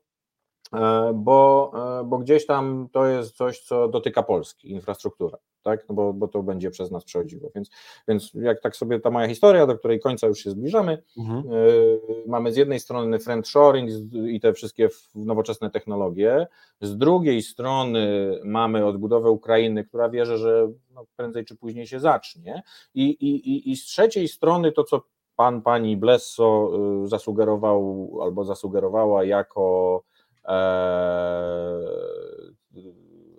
[0.72, 1.72] E, bo,
[2.04, 5.88] bo gdzieś tam to jest coś, co dotyka Polski, infrastruktura, tak?
[5.88, 7.50] No bo, bo to będzie przez nas przechodziło.
[7.54, 7.70] Więc,
[8.08, 11.52] więc jak tak sobie ta moja historia, do której końca już się zbliżamy, mhm.
[11.52, 13.90] y, mamy z jednej strony friendshoring
[14.28, 16.46] i te wszystkie nowoczesne technologie,
[16.80, 22.62] z drugiej strony mamy odbudowę Ukrainy, która wierzy, że no prędzej czy później się zacznie,
[22.94, 25.02] i, i, i z trzeciej strony to, co
[25.36, 26.70] pan, pani Blesso
[27.04, 30.02] zasugerował albo zasugerowała jako
[30.44, 31.84] Eee,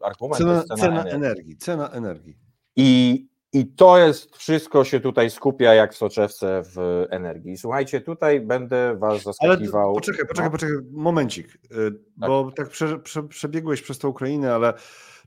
[0.05, 1.15] argument cena, cena, cena energii.
[1.15, 1.57] energii.
[1.57, 2.37] Cena energii.
[2.75, 7.57] I, I to jest, wszystko się tutaj skupia jak w soczewce w energii.
[7.57, 9.85] Słuchajcie, tutaj będę was zaskakiwał.
[9.85, 10.51] Ale poczekaj, poczekaj, no.
[10.51, 12.29] poczekaj, momencik, y, tak.
[12.29, 14.73] bo tak prze, prze, przebiegłeś przez tą Ukrainę, ale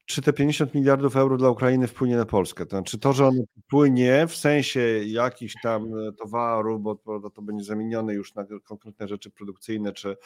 [0.09, 2.67] czy te 50 miliardów euro dla Ukrainy wpłynie na Polskę?
[2.67, 7.65] To znaczy to, że ono wpłynie w sensie jakichś tam towaru, bo to, to będzie
[7.65, 10.17] zamienione już na konkretne rzeczy produkcyjne, czy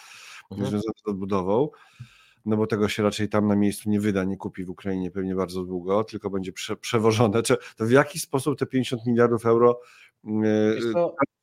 [0.51, 0.71] mhm.
[0.71, 1.69] związane z odbudową,
[2.45, 5.35] no bo tego się raczej tam na miejscu nie wyda, nie kupi w Ukrainie pewnie
[5.35, 7.43] bardzo długo, tylko będzie prze, przewożone.
[7.43, 9.81] Czy to w jaki sposób te 50 miliardów euro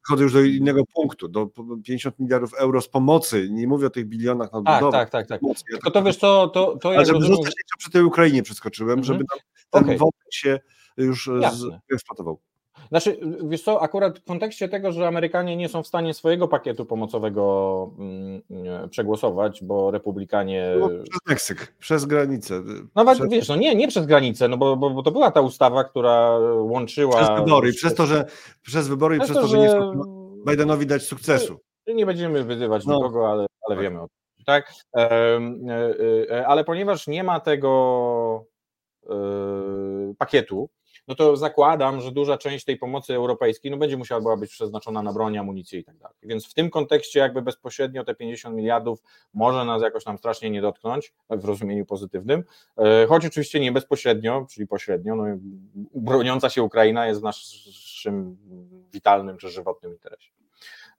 [0.08, 1.50] Chodzę już do innego punktu, do
[1.84, 5.42] 50 miliardów euro z pomocy, nie mówię o tych bilionach na tak, tak, tak, tak.
[5.42, 5.64] Pomocy.
[5.72, 9.04] Tylko to wiesz co, to, to Ale żeby zostać jeszcze przy tej Ukrainie przeskoczyłem, mm
[9.04, 9.08] -hmm.
[9.08, 9.26] żeby
[9.70, 9.98] ten okay.
[9.98, 10.60] wątek się
[10.98, 11.30] już
[11.94, 12.40] eksploatował.
[12.90, 16.86] Znaczy, wiesz co, akurat w kontekście tego, że Amerykanie nie są w stanie swojego pakietu
[16.86, 18.42] pomocowego mm,
[18.90, 20.76] przegłosować, bo republikanie...
[20.80, 22.62] No, przez Meksyk, przez granicę.
[22.96, 23.30] No przez...
[23.30, 26.40] wiesz, no nie, nie przez granicę, no bo, bo, bo, to była ta ustawa, która
[26.62, 27.16] łączyła...
[27.16, 28.26] Przez wybory, przez to, że
[28.62, 29.94] przez wybory i przez to, że, że nie
[30.48, 31.60] Bidenowi dać sukcesu.
[31.88, 32.96] Nie będziemy wyzywać no.
[32.96, 33.84] nikogo, ale, ale tak.
[33.84, 34.74] wiemy o tym, tak?
[34.96, 35.40] E, e,
[36.32, 38.46] e, ale ponieważ nie ma tego
[40.18, 40.70] pakietu,
[41.10, 45.02] no to zakładam, że duża część tej pomocy europejskiej no będzie musiała była być przeznaczona
[45.02, 46.18] na broń, amunicję i tak dalej.
[46.24, 50.62] Więc w tym kontekście jakby bezpośrednio te 50 miliardów może nas jakoś tam strasznie nie
[50.62, 52.44] dotknąć w rozumieniu pozytywnym,
[52.78, 55.24] e, choć oczywiście nie bezpośrednio, czyli pośrednio, no,
[55.96, 58.38] broniąca się Ukraina jest w naszym
[58.94, 60.32] witalnym czy żywotnym interesie.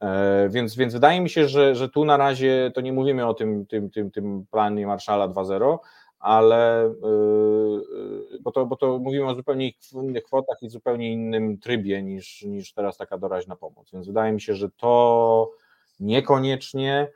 [0.00, 3.34] E, więc, więc wydaje mi się, że, że tu na razie to nie mówimy o
[3.34, 5.78] tym, tym, tym, tym planie Marszala 2.0,
[6.20, 6.90] ale y,
[8.34, 12.42] y, bo to, bo to mówimy o zupełnie innych kwotach i zupełnie innym trybie niż,
[12.42, 13.90] niż teraz taka doraźna pomoc.
[13.92, 15.50] Więc wydaje mi się, że to
[16.00, 17.08] niekoniecznie,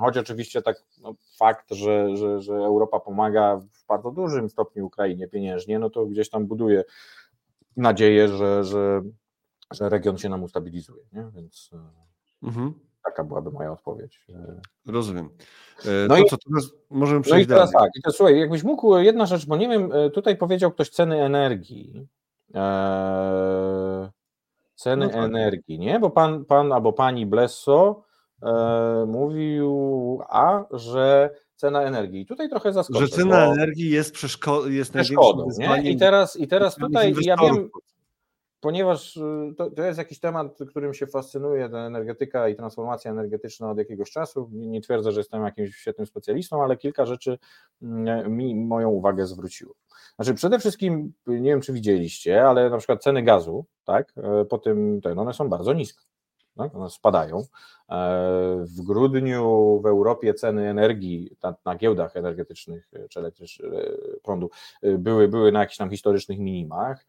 [0.00, 5.28] choć oczywiście tak no, fakt, że, że, że Europa pomaga w bardzo dużym stopniu Ukrainie
[5.28, 6.84] pieniężnie, no to gdzieś tam buduje
[7.76, 9.02] nadzieję, że, że,
[9.70, 11.04] że region się nam ustabilizuje.
[11.12, 11.30] Nie?
[11.34, 11.70] Więc.
[11.72, 12.74] Y, mhm.
[13.04, 14.26] Taka byłaby moja odpowiedź.
[14.86, 15.28] Rozumiem.
[15.84, 17.88] E, no to i, co, teraz możemy przejść no i teraz dalej.
[17.88, 20.90] tak, i to, słuchaj, jakbyś mógł, jedna rzecz, bo nie wiem, e, tutaj powiedział ktoś
[20.90, 22.08] ceny energii.
[22.54, 24.08] Eee,
[24.74, 25.24] ceny no tak.
[25.24, 26.00] energii, nie?
[26.00, 28.02] Bo pan, pan albo pani Blesso
[28.42, 32.20] e, mówił, a, że cena energii.
[32.20, 33.00] I tutaj trochę zaskoczę.
[33.00, 35.48] Że cena energii jest, przeszko- jest przeszkodą.
[35.58, 35.90] Nie?
[35.90, 37.70] I teraz, I teraz tutaj, ja wiem,
[38.64, 43.70] ponieważ y, to, to jest jakiś temat, którym się fascynuje ta energetyka i transformacja energetyczna
[43.70, 44.50] od jakiegoś czasu.
[44.52, 47.38] Nie, twierdzę, że jestem jakimś świetnym specjalistą, ale kilka rzeczy
[47.82, 49.74] mm, mi moją uwagę zwróciło.
[50.16, 54.58] Znaczy, przede wszystkim, nie wiem, czy widzieliście, ale na przykład ceny gazu, tak, e, po
[54.58, 56.04] tym, ten, one są bardzo niskie.
[56.56, 57.38] Tak, one spadają.
[57.38, 57.44] E,
[58.66, 63.70] W grudniu w Europie ceny energii na, na giełdach energetycznych czy elektrycznych
[64.22, 64.50] prądu
[64.82, 67.06] e, były, były na jakichś tam historycznych minimach.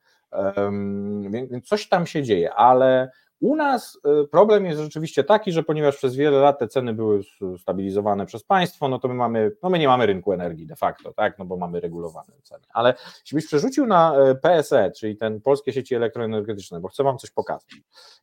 [1.30, 5.98] Więc coś tam się dzieje, ale u nas e, problem jest rzeczywiście taki, że ponieważ
[5.98, 7.22] przez wiele lat te ceny były
[7.62, 11.14] stabilizowane przez państwo, no to my mamy, no my nie mamy rynku energii de facto,
[11.14, 12.66] tak, no bo mamy regulowane ceny.
[12.74, 12.94] Ale
[13.24, 17.32] jeśli byś przerzucił na e, PSE, czyli ten polskie sieci elektroenergetyczne, bo chcę wam coś
[17.32, 17.76] pokazać.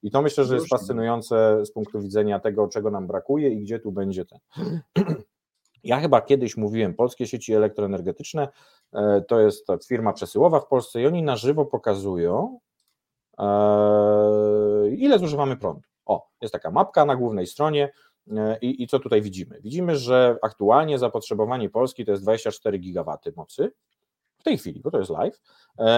[0.02, 3.78] I to myślę, że jest fascynujące z punktu widzenia tego, czego nam brakuje i gdzie
[3.78, 4.38] tu będzie ten.
[5.84, 8.48] Ja chyba kiedyś mówiłem, polskie sieci elektroenergetyczne
[8.92, 12.58] e, to jest firma przesyłowa w Polsce i oni na żywo pokazują,
[13.38, 13.44] e,
[14.90, 15.82] ile zużywamy prądu.
[16.06, 17.92] O, jest taka mapka na głównej stronie
[18.36, 19.60] e, i, i co tutaj widzimy?
[19.60, 23.72] Widzimy, że aktualnie zapotrzebowanie Polski to jest 24 gigawaty mocy
[24.38, 25.40] w tej chwili, bo to jest live,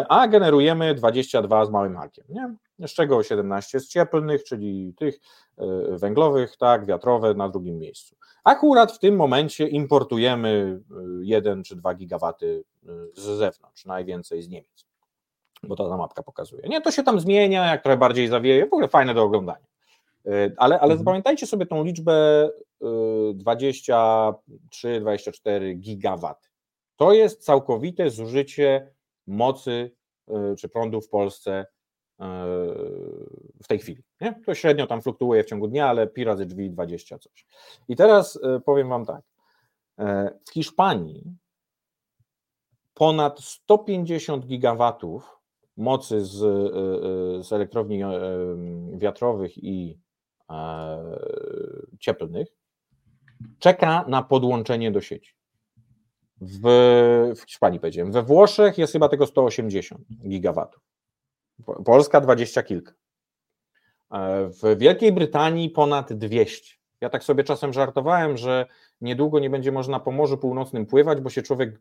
[0.09, 2.55] a generujemy 22 z małym hakiem, nie?
[2.79, 5.19] Z czego 17 z cieplnych, czyli tych
[5.59, 5.67] e,
[5.99, 8.17] węglowych, tak, wiatrowe na drugim miejscu.
[8.45, 10.81] Akurat w tym momencie importujemy
[11.23, 12.65] 1 czy 2 gigawaty y,
[13.15, 14.87] z zewnątrz, najwięcej z Niemiec,
[15.63, 16.69] bo ta mapka pokazuje.
[16.69, 19.67] Nie, to się tam zmienia, jak trochę bardziej zawieje, w ogóle fajne do oglądania.
[20.57, 20.99] Ale, ale Mhm.
[20.99, 22.49] zapamiętajcie sobie tą liczbę
[22.83, 22.87] y,
[23.35, 26.49] 23-24 gigawaty.
[26.97, 28.93] To jest całkowite zużycie
[29.27, 29.91] mocy
[30.59, 31.67] czy prądu w Polsce
[33.63, 34.03] w tej chwili.
[34.21, 34.41] Nie?
[34.47, 37.47] To średnio tam fluktuuje w ciągu dnia, ale pi razy drzwi 20 coś.
[37.89, 39.23] I teraz y, powiem Wam tak.
[39.99, 41.37] E, W Hiszpanii
[42.95, 45.41] ponad 150 gigawatów
[45.77, 46.37] mocy z,
[47.47, 48.11] z elektrowni e,
[48.99, 49.99] wiatrowych i
[50.51, 50.99] e,
[52.01, 52.49] cieplnych
[53.59, 55.35] czeka na podłączenie do sieci.
[56.41, 56.63] W,
[57.37, 58.13] w Hiszpanii powiedziałem.
[58.13, 60.83] We Włoszech jest chyba tego 180 gigawatów.
[61.67, 62.93] Po- Polska 20 kilka.
[64.13, 66.75] E, W Wielkiej Brytanii ponad 200.
[67.01, 68.67] Ja tak sobie czasem żartowałem, że
[69.01, 71.81] niedługo nie będzie można po Morzu Północnym pływać, bo się człowiek,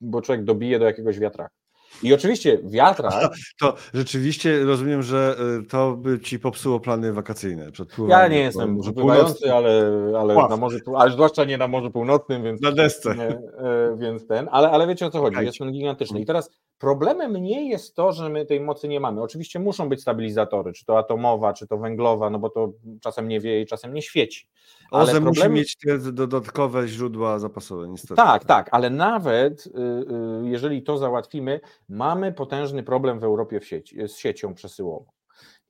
[0.00, 1.54] bo człowiek dobije do jakiegoś wiatraka.
[2.02, 7.88] I oczywiście wiatrak, To rzeczywiście rozumiem, że y, to by ci popsuło plany wakacyjne przed
[8.08, 9.82] ja nie jestem pływający, ale,
[10.18, 10.50] ale, Pław.
[10.50, 13.10] na morzu, ale zwłaszcza nie na Morzu Północnym, więc Na desce.
[13.10, 16.20] E, e, więc ten, ale, ale wiecie o co chodzi, jest ten gigantyczny.
[16.20, 19.22] I teraz problemem nie jest to, że my tej mocy nie mamy.
[19.22, 23.40] Oczywiście muszą być stabilizatory, czy to atomowa, czy to węglowa, no bo to czasem nie
[23.40, 24.48] wieje i czasem nie świeci.
[24.90, 28.14] OZE musi problem- mieć te dodatkowe źródła zapasowe, niestety.
[28.14, 33.66] Tak, tak, ale nawet y, y, jeżeli to załatwimy, mamy potężny problem w Europie w
[33.66, 35.06] sieci, z siecią przesyłową.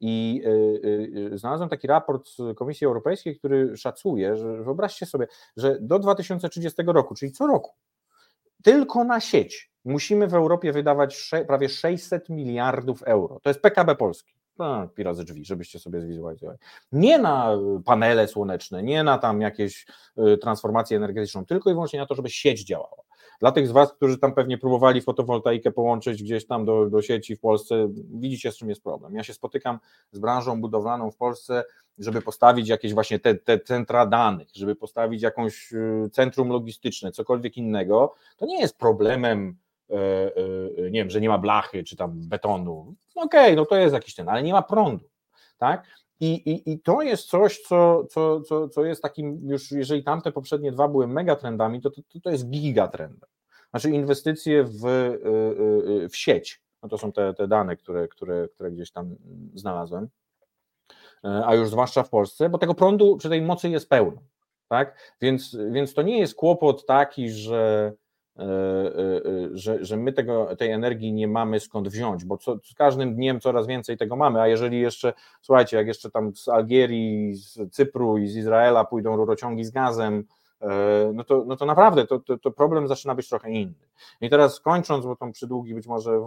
[0.00, 0.42] I
[1.34, 6.82] y, znalazłem taki raport z Komisji Europejskiej, który szacuje, że wyobraźcie sobie, że do 2030
[6.86, 7.70] roku, czyli co roku,
[8.62, 13.40] tylko na sieć musimy w Europie wydawać prawie 600 miliardów euro.
[13.42, 14.39] To jest PKB Polski.
[14.58, 16.58] No, pi razy drzwi, żebyście sobie zwizualizowali.
[16.92, 19.86] Nie na y, panele słoneczne, nie na tam jakieś
[20.18, 23.02] y, transformację energetyczną, tylko i wyłącznie na to, żeby sieć działała.
[23.40, 27.36] Dla tych z Was, którzy tam pewnie próbowali fotowoltaikę połączyć gdzieś tam do, do sieci
[27.36, 29.14] w Polsce, widzicie z czym jest problem.
[29.14, 29.78] Ja się spotykam
[30.12, 31.64] z branżą budowlaną w Polsce,
[31.98, 37.56] żeby postawić jakieś właśnie te, te centra danych, żeby postawić jakąś y, centrum logistyczne, cokolwiek
[37.56, 39.56] innego, to nie jest problemem
[40.76, 42.94] nie wiem, że nie ma blachy czy tam betonu.
[43.14, 45.04] Okej, no to jest jakiś ten, ale nie ma prądu.
[45.58, 45.86] Tak?
[46.20, 50.32] I, i, I to jest coś, co, co, co, co jest takim, już jeżeli tamte
[50.32, 53.30] poprzednie dwa były megatrendami, to, to, to jest gigatrendem.
[53.70, 58.70] Znaczy inwestycje w, y, w sieć, no to są te, te dane, które, które, które
[58.70, 59.16] gdzieś tam
[59.54, 60.08] znalazłem,
[61.24, 64.22] E, a już zwłaszcza w Polsce, bo tego prądu czy tej mocy jest pełno.
[64.68, 65.14] Tak?
[65.20, 67.92] Więc, więc to nie jest kłopot taki, że, e, e, e,
[69.52, 73.40] że, że my tego, tej energii nie mamy skąd wziąć, bo co, z każdym dniem
[73.40, 75.12] coraz więcej tego mamy, a jeżeli jeszcze,
[75.42, 80.14] słuchajcie, jak jeszcze tam z Algierii, z Cypru i z Izraela pójdą rurociągi z gazem,
[80.18, 80.39] e,
[81.14, 83.74] no to, no to naprawdę to, to, to problem zaczyna być trochę inny.
[84.20, 86.20] I teraz kończąc, bo to przydługi być może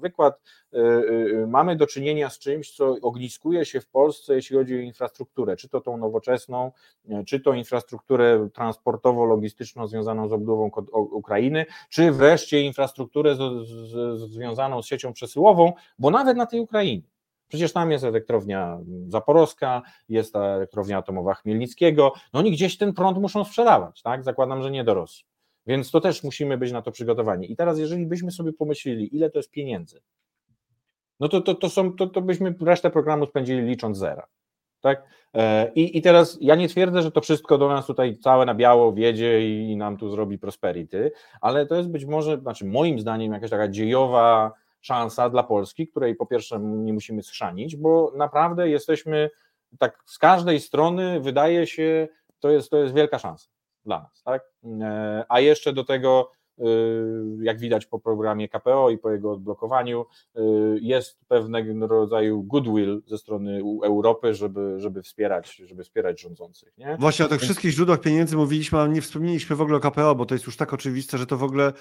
[0.00, 0.40] wykład,
[0.72, 4.80] e, e, mamy do czynienia z czymś, co ogniskuje się w Polsce, jeśli chodzi o
[4.80, 6.72] infrastrukturę, czy to tą nowoczesną,
[7.08, 14.30] e, czy to infrastrukturę transportowo-logistyczną związaną z obudową Ukrainy, czy wreszcie infrastrukturę z, z, z,
[14.30, 17.02] związaną z siecią przesyłową, bo nawet na tej Ukrainie.
[17.50, 23.18] Przecież tam jest elektrownia zaporowska, jest ta elektrownia atomowa Chmielnickiego, no oni gdzieś ten prąd
[23.18, 24.24] muszą sprzedawać, tak?
[24.24, 25.24] Zakładam, że nie do Rosji.
[25.66, 27.52] Więc to też musimy być na to przygotowani.
[27.52, 30.00] I teraz, jeżeli byśmy sobie pomyśleli, ile to jest pieniędzy,
[31.20, 34.26] no to, to, to, są, to, to byśmy resztę programu spędzili licząc zera.
[34.80, 35.04] Tak?
[35.34, 38.54] E, I, I teraz ja nie twierdzę, że to wszystko do nas tutaj całe na
[38.54, 43.00] biało wiedzie i, i nam tu zrobi prosperity, ale to jest być może, znaczy moim
[43.00, 48.68] zdaniem jakaś taka dziejowa szansa dla Polski, której po pierwsze nie musimy schrzanić, bo naprawdę
[48.68, 49.30] jesteśmy
[49.78, 52.08] tak z każdej strony wydaje się,
[52.40, 53.48] to jest, to jest wielka szansa
[53.84, 54.42] dla nas, tak?
[54.80, 56.30] E, a jeszcze do tego
[57.40, 60.40] jak widać po programie KPO i po jego odblokowaniu, y,
[60.80, 66.78] jest pewnego rodzaju goodwill ze strony Europy, żeby, żeby, wspierać, żeby wspierać rządzących.
[66.78, 66.96] Nie?
[67.00, 70.26] Właśnie o tych wszystkich źródłach pieniędzy mówiliśmy, ale nie wspomnieliśmy w ogóle o KPO, bo
[70.26, 71.72] to jest już tak oczywiste, że to w ogóle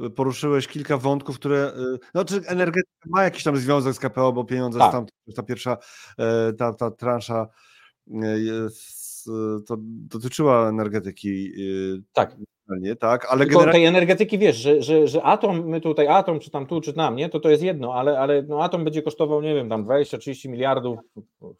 [0.00, 1.72] y, poruszyłeś kilka wątków, które.
[2.14, 4.92] No, czy energetyka ma jakiś tam związek z KPO, bo pieniądze tak.
[4.92, 5.76] tam, ta pierwsza,
[6.18, 7.48] e, ta, ta transza
[8.36, 9.24] jest,
[9.66, 11.52] to dotyczyła energetyki.
[12.12, 12.36] Tak
[12.80, 13.80] nie, tak, ale Tylko generalnie...
[13.80, 17.16] tej energetyki wiesz, że, że, że atom, my tutaj atom, czy tam tu, czy tam,
[17.16, 20.48] nie, to to jest jedno, ale, ale no atom będzie kosztował, nie wiem, tam 20-30
[20.48, 20.98] miliardów,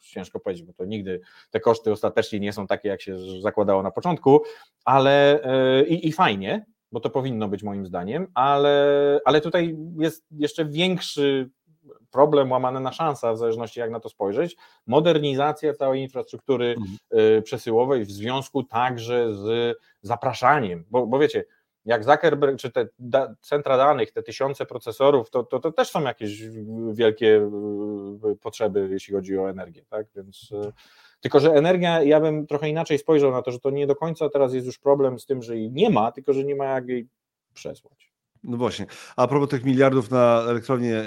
[0.01, 1.21] ciężko powiedzieć, bo to nigdy
[1.51, 4.43] te koszty ostatecznie nie są takie, jak się zakładało na początku,
[4.85, 5.41] ale
[5.89, 11.51] yy, i fajnie, bo to powinno być moim zdaniem, ale, ale tutaj jest jeszcze większy
[12.11, 17.43] problem łamane na szansa, w zależności jak na to spojrzeć, modernizacja całej infrastruktury mhm.
[17.43, 21.45] przesyłowej w związku także z zapraszaniem, bo, bo wiecie,
[21.85, 26.03] jak Zuckerberg, czy te da, centra danych, te tysiące procesorów, to, to, to też są
[26.03, 26.43] jakieś
[26.93, 27.51] wielkie
[28.33, 30.73] y, potrzeby, jeśli chodzi o energię, tak, więc y,
[31.21, 34.29] tylko, że energia, ja bym trochę inaczej spojrzał na to, że to nie do końca
[34.29, 36.89] teraz jest już problem z tym, że jej nie ma, tylko, że nie ma jak
[36.89, 37.09] jej
[37.55, 38.12] przesłać.
[38.45, 38.87] No właśnie.
[39.17, 41.05] A propos tych miliardów na elektrownię e, e,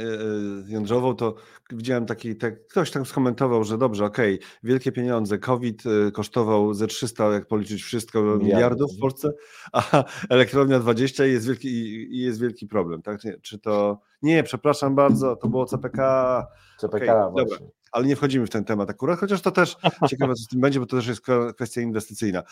[0.67, 1.35] jądrową, to
[1.71, 6.73] widziałem taki, tak, ktoś tam skomentował, że dobrze, okej, okay, wielkie pieniądze, COVID e, kosztował
[6.73, 9.31] ze 300, jak policzyć wszystko, miliardów, miliardów w Polsce,
[9.73, 11.67] a elektrownia 20 i jest wielki,
[12.15, 13.21] i jest wielki problem, tak?
[13.41, 16.47] Czy to, nie, przepraszam bardzo, to było CPK.
[16.77, 17.57] CPK, okay, dobra
[17.95, 19.77] ale nie wchodzimy w ten temat akurat, chociaż to też
[20.09, 21.21] ciekawe, co z tym będzie, bo to też jest
[21.55, 22.43] kwestia inwestycyjna.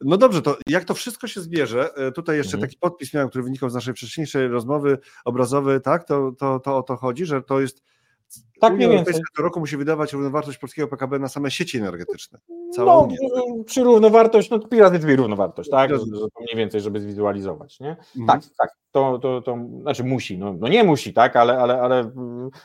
[0.00, 2.68] No dobrze, to jak to wszystko się zbierze, e, tutaj jeszcze mhm.
[2.70, 6.82] taki podpis miałem, który wynikał z naszej wcześniejszej rozmowy obrazowy, tak, to, to, to o
[6.82, 7.82] to chodzi, że to jest
[8.60, 9.14] tak mniej więcej.
[9.36, 12.38] Co roku musi wydawać równowartość polskiego PKB na same sieci energetyczne.
[12.84, 13.08] no,
[13.66, 15.90] czy równowartość, no razy dwie równowartość, tak?
[15.90, 17.96] Mniej więcej, żeby zwizualizować, nie?
[18.16, 18.26] Mhm.
[18.26, 18.70] Tak, tak.
[18.90, 22.10] To, to, to, znaczy musi, no, no nie musi, tak, ale, ale, ale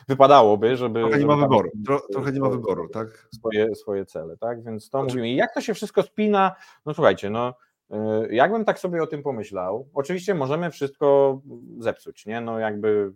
[0.08, 1.00] wypadałoby, żeby.
[1.00, 1.70] Trochę nie ma wyboru.
[2.12, 3.28] trochę nie ma wyboru, tak?
[3.34, 4.64] Swoje, swoje cele, tak?
[4.64, 5.16] Więc to znaczy...
[5.16, 5.28] mówimy.
[5.28, 6.52] I jak to się wszystko spina?
[6.86, 7.54] No słuchajcie, no.
[7.90, 11.40] Y, jakbym tak sobie o tym pomyślał, oczywiście możemy wszystko
[11.78, 12.40] zepsuć, nie?
[12.40, 13.12] No jakby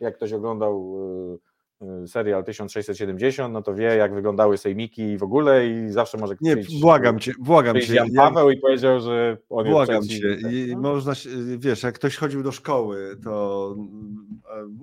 [0.00, 0.94] jak ktoś oglądał
[1.34, 1.51] y,
[2.06, 7.18] serial 1670, no to wie, jak wyglądały sejmiki w ogóle i zawsze może Nie, błagam
[7.18, 7.94] cię, błagam cię.
[7.94, 10.36] Jan Paweł i powiedział, że on błagam cię.
[10.52, 11.12] I można,
[11.58, 13.76] wiesz, jak ktoś chodził do szkoły, to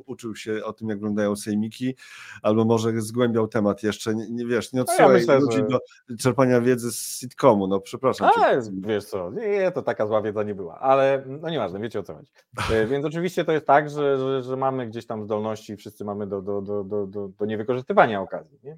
[0.05, 1.95] uczył się o tym, jak wyglądają sejmiki,
[2.41, 5.67] albo może zgłębiał temat jeszcze, nie, nie wiesz, nie odsyłaj no ja myślę, ludzi że...
[5.67, 5.79] do
[6.19, 8.29] czerpania wiedzy z sitcomu, no przepraszam.
[8.35, 12.03] Ale wiesz co, nie, to taka zła wiedza nie była, ale no nieważne, wiecie o
[12.03, 12.31] co chodzi.
[12.71, 16.27] E, więc oczywiście to jest tak, że, że, że mamy gdzieś tam zdolności, wszyscy mamy
[16.27, 18.77] do, do, do, do, do, do niewykorzystywania okazji, nie?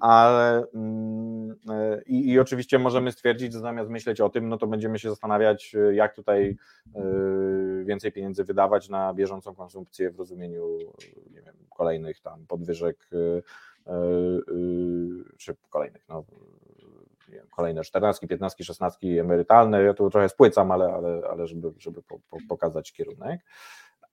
[0.00, 4.66] ale mm, e, i, i, oczywiście możemy stwierdzić, że zamiast myśleć o tym, no to
[4.66, 6.56] będziemy się zastanawiać, e, jak tutaj
[6.94, 7.02] e,
[7.84, 10.78] więcej pieniędzy wydawać na bieżącą konsumpcję w rozumieniu
[11.34, 13.08] nie wiem, kolejnych tam podwyżek
[15.38, 16.24] czy kolejnych, no,
[17.28, 19.82] wiem, kolejne 14, 15, 16 emerytalne.
[19.82, 23.40] Ja tu trochę spłycam, ale, ale, ale żeby, żeby po, po, pokazać kierunek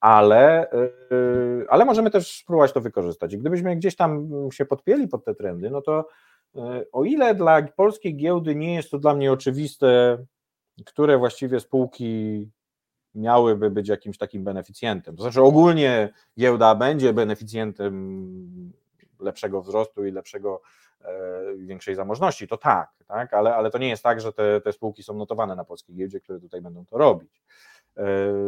[0.00, 0.70] ale,
[1.10, 3.32] yy, ale możemy też spróbować to wykorzystać.
[3.32, 6.08] I gdybyśmy gdzieś tam się podpięli pod te trendy, no to
[6.54, 10.18] yy, o ile dla polskiej giełdy nie jest to dla mnie oczywiste,
[10.84, 12.50] które właściwie spółki
[13.14, 15.16] miałyby być jakimś takim beneficjentem.
[15.16, 18.72] To znaczy ogólnie giełda będzie beneficjentem
[19.20, 20.62] lepszego wzrostu i lepszego
[21.00, 21.10] e,
[21.56, 23.34] większej zamożności, to tak, tak?
[23.34, 26.20] Ale, ale to nie jest tak, że te, te spółki są notowane na polskiej giełdzie,
[26.20, 27.42] które tutaj będą to robić.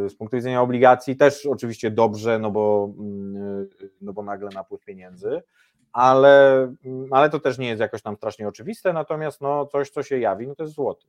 [0.08, 3.68] Z punktu widzenia obligacji też oczywiście dobrze, no bo, mm,
[4.00, 5.42] no bo nagle napływ pieniędzy,
[5.92, 10.02] ale, mm, ale to też nie jest jakoś tam strasznie oczywiste, natomiast no coś, co
[10.02, 11.06] się jawi, no to jest złoty.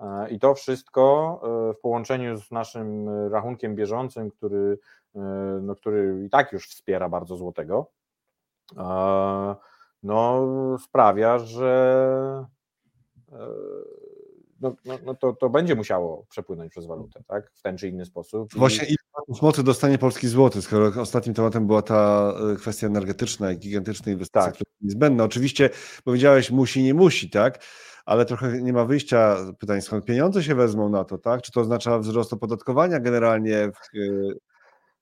[0.00, 1.40] E, I to wszystko
[1.70, 4.78] e, w połączeniu z naszym rachunkiem bieżącym, który,
[5.14, 5.20] e,
[5.62, 7.90] no, który i tak już wspiera bardzo złotego,
[10.02, 10.46] no,
[10.78, 12.46] sprawia, że
[14.60, 17.50] no, no, no to, to będzie musiało przepłynąć przez walutę, tak?
[17.54, 18.54] W ten czy inny sposób.
[18.54, 18.96] Właśnie ile
[19.42, 24.46] mocy dostanie polski złoty, skoro ostatnim tematem była ta e, kwestia energetyczna i gigantycznej inwestycji,
[24.46, 24.54] tak.
[24.54, 25.24] która jest niezbędna.
[25.24, 25.70] Oczywiście
[26.04, 27.64] powiedziałeś musi, nie musi, tak?
[28.04, 29.36] Ale trochę nie ma wyjścia.
[29.58, 31.42] Pytanie, skąd pieniądze się wezmą na to, tak?
[31.42, 33.70] Czy to oznacza wzrost opodatkowania generalnie?
[33.72, 33.96] W...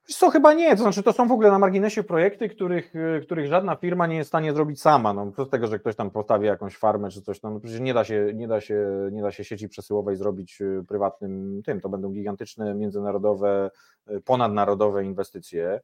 [0.06, 3.46] Co chyba nie, to znaczy to są w ogóle na marginesie projekty, których, y, których
[3.46, 5.14] żadna firma nie jest w stanie zrobić sama.
[5.14, 7.94] No, z tego, że ktoś tam postawi jakąś farmę czy coś tam, no przecież nie
[7.94, 11.80] da, się, nie, da się, nie da się sieci przesyłowej zrobić y, prywatnym tym.
[11.80, 13.70] To będą gigantyczne, międzynarodowe,
[14.10, 15.80] y, ponadnarodowe inwestycje.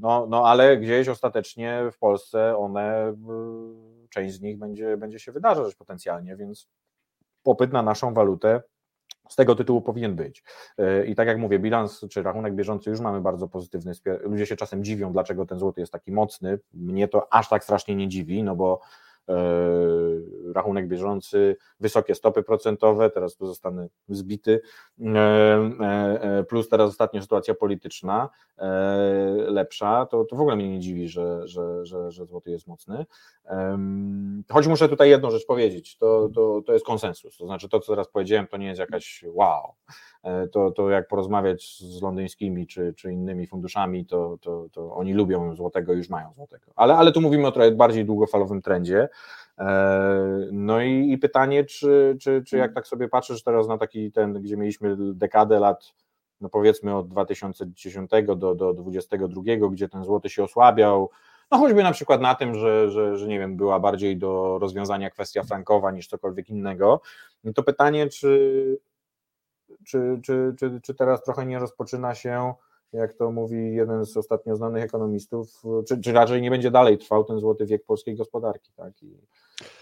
[0.00, 3.14] No, no ale gdzieś ostatecznie w Polsce one,
[4.10, 6.68] część z nich będzie, będzie się wydarzać potencjalnie, więc
[7.42, 8.62] popyt na naszą walutę
[9.28, 10.44] z tego tytułu powinien być.
[10.78, 13.92] E, I tak jak mówię, bilans czy rachunek bieżący już mamy bardzo pozytywny.
[14.20, 16.58] Ludzie się czasem dziwią, dlaczego ten złoty jest taki mocny.
[16.74, 18.80] Mnie to aż tak strasznie nie dziwi, no bo
[20.54, 24.60] rachunek bieżący, wysokie stopy procentowe, teraz tu zostanę zbity,
[25.00, 25.06] e,
[25.80, 28.28] e, plus teraz ostatnia sytuacja polityczna
[29.48, 33.06] lepsza, to, to w ogóle mnie nie dziwi, że, że, że, że złoty jest mocny.
[34.50, 37.92] Choć muszę tutaj jedną rzecz powiedzieć, to, to, to jest konsensus, to znaczy to, co
[37.92, 39.74] teraz powiedziałem, to nie jest jakaś wow,
[40.52, 45.54] to, to jak porozmawiać z londyńskimi czy, czy innymi funduszami, to, to, to oni lubią
[45.54, 46.72] złotego już mają złotego.
[46.76, 49.08] Ale, ale tu mówimy o trochę bardziej długofalowym trendzie.
[49.58, 54.12] E, no i, i pytanie, czy, czy, czy jak tak sobie patrzysz teraz na taki
[54.12, 55.94] ten, gdzie mieliśmy dekadę lat,
[56.40, 61.10] no powiedzmy od 2010 do, do 2022, gdzie ten złoty się osłabiał,
[61.50, 65.10] no choćby na przykład na tym, że, że, że nie wiem, była bardziej do rozwiązania
[65.10, 67.00] kwestia frankowa niż cokolwiek innego,
[67.44, 68.78] no to pytanie, czy,
[69.84, 72.54] czy, czy, czy, czy teraz trochę nie rozpoczyna się
[72.92, 77.24] jak to mówi jeden z ostatnio znanych ekonomistów, czy, czy raczej nie będzie dalej trwał
[77.24, 78.72] ten złoty wiek polskiej gospodarki.
[78.76, 79.02] Tak?
[79.02, 79.16] I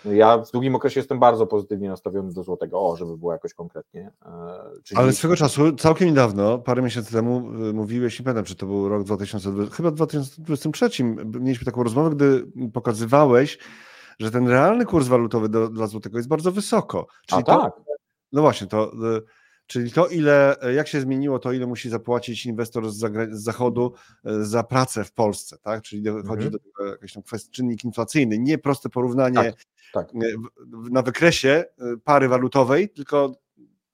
[0.05, 3.55] no ja w długim okresie jestem bardzo pozytywnie nastawiony do złotego, o, żeby było jakoś
[3.55, 4.11] konkretnie.
[4.27, 4.31] E,
[4.85, 5.01] czyli...
[5.01, 8.89] Ale swego czasu, całkiem niedawno, parę miesięcy temu e, mówiłeś, nie pamiętam, czy to był
[8.89, 11.05] rok 2020, chyba w 2023,
[11.41, 13.59] mieliśmy taką rozmowę, gdy pokazywałeś,
[14.19, 17.07] że ten realny kurs walutowy do, dla złotego jest bardzo wysoko.
[17.27, 17.73] Czyli A tak.
[18.33, 19.21] no właśnie, to e,
[19.67, 22.99] Czyli to, ile, jak się zmieniło, to ile musi zapłacić inwestor z,
[23.31, 23.93] z zachodu
[24.25, 25.83] e, za pracę w Polsce, tak?
[25.83, 26.51] Czyli dochodzi mhm.
[26.51, 30.09] do tego jakiś tam kwestii, czynnik inflacyjny, nie proste porównanie tak, tak.
[30.15, 30.27] E,
[30.91, 33.44] na wykresie e, pary walutowej, tylko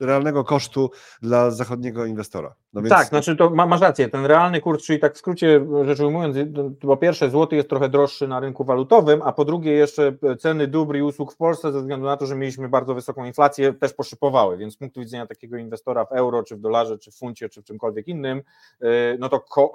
[0.01, 0.91] realnego kosztu
[1.23, 2.55] dla zachodniego inwestora.
[2.73, 2.91] No więc...
[2.95, 6.37] Tak, znaczy to ma, masz rację, ten realny kurs, czyli tak w skrócie rzecz ujmując,
[6.81, 10.97] po pierwsze złoty jest trochę droższy na rynku walutowym, a po drugie jeszcze ceny dóbr
[10.97, 14.57] i usług w Polsce ze względu na to, że mieliśmy bardzo wysoką inflację, też poszypowały,
[14.57, 17.63] więc z punktu widzenia takiego inwestora w euro, czy w dolarze, czy w funcie, czy
[17.63, 18.43] w czymkolwiek innym,
[18.83, 18.87] y,
[19.19, 19.73] no to ko,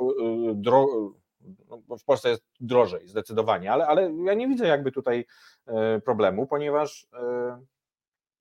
[0.51, 0.87] y, dro,
[1.69, 5.25] no w Polsce jest drożej zdecydowanie, ale, ale ja nie widzę jakby tutaj
[6.05, 7.07] problemu, ponieważ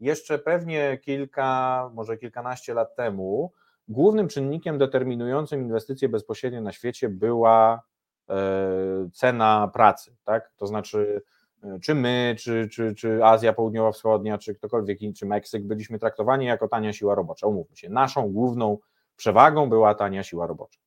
[0.05, 3.52] jeszcze pewnie kilka, może kilkanaście lat temu
[3.88, 7.82] głównym czynnikiem determinującym inwestycje bezpośrednie na świecie była
[8.28, 8.34] e,
[9.12, 10.52] cena pracy, tak?
[10.57, 11.22] To znaczy,
[11.62, 16.46] e, czy my, czy, czy, czy Azja Południowo-Wschodnia, czy ktokolwiek inny, czy Meksyk byliśmy traktowani
[16.46, 17.46] jako tania siła robocza.
[17.46, 18.78] Umówmy się, naszą główną
[19.16, 20.84] przewagą była tania siła robocza.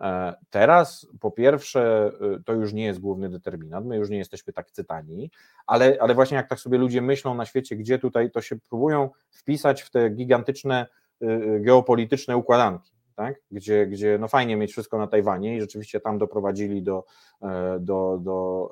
[0.00, 4.52] E, teraz po pierwsze y, to już nie jest główny determinant, my już nie jesteśmy
[4.52, 5.30] tak cytani,
[5.66, 9.10] ale, ale właśnie jak tak sobie ludzie myślą na świecie, gdzie tutaj to się próbują
[9.30, 10.86] wpisać w te gigantyczne
[11.22, 13.34] y, y, geopolityczne układanki, tak?
[13.50, 17.04] gdzie, gdzie no fajnie mieć wszystko na Tajwanie i rzeczywiście tam doprowadzili do,
[17.42, 18.70] e, do, do,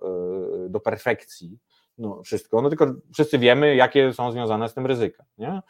[0.66, 1.58] e, do perfekcji,
[1.98, 5.62] no, wszystko, no tylko wszyscy wiemy, jakie są związane z tym ryzyka, nie?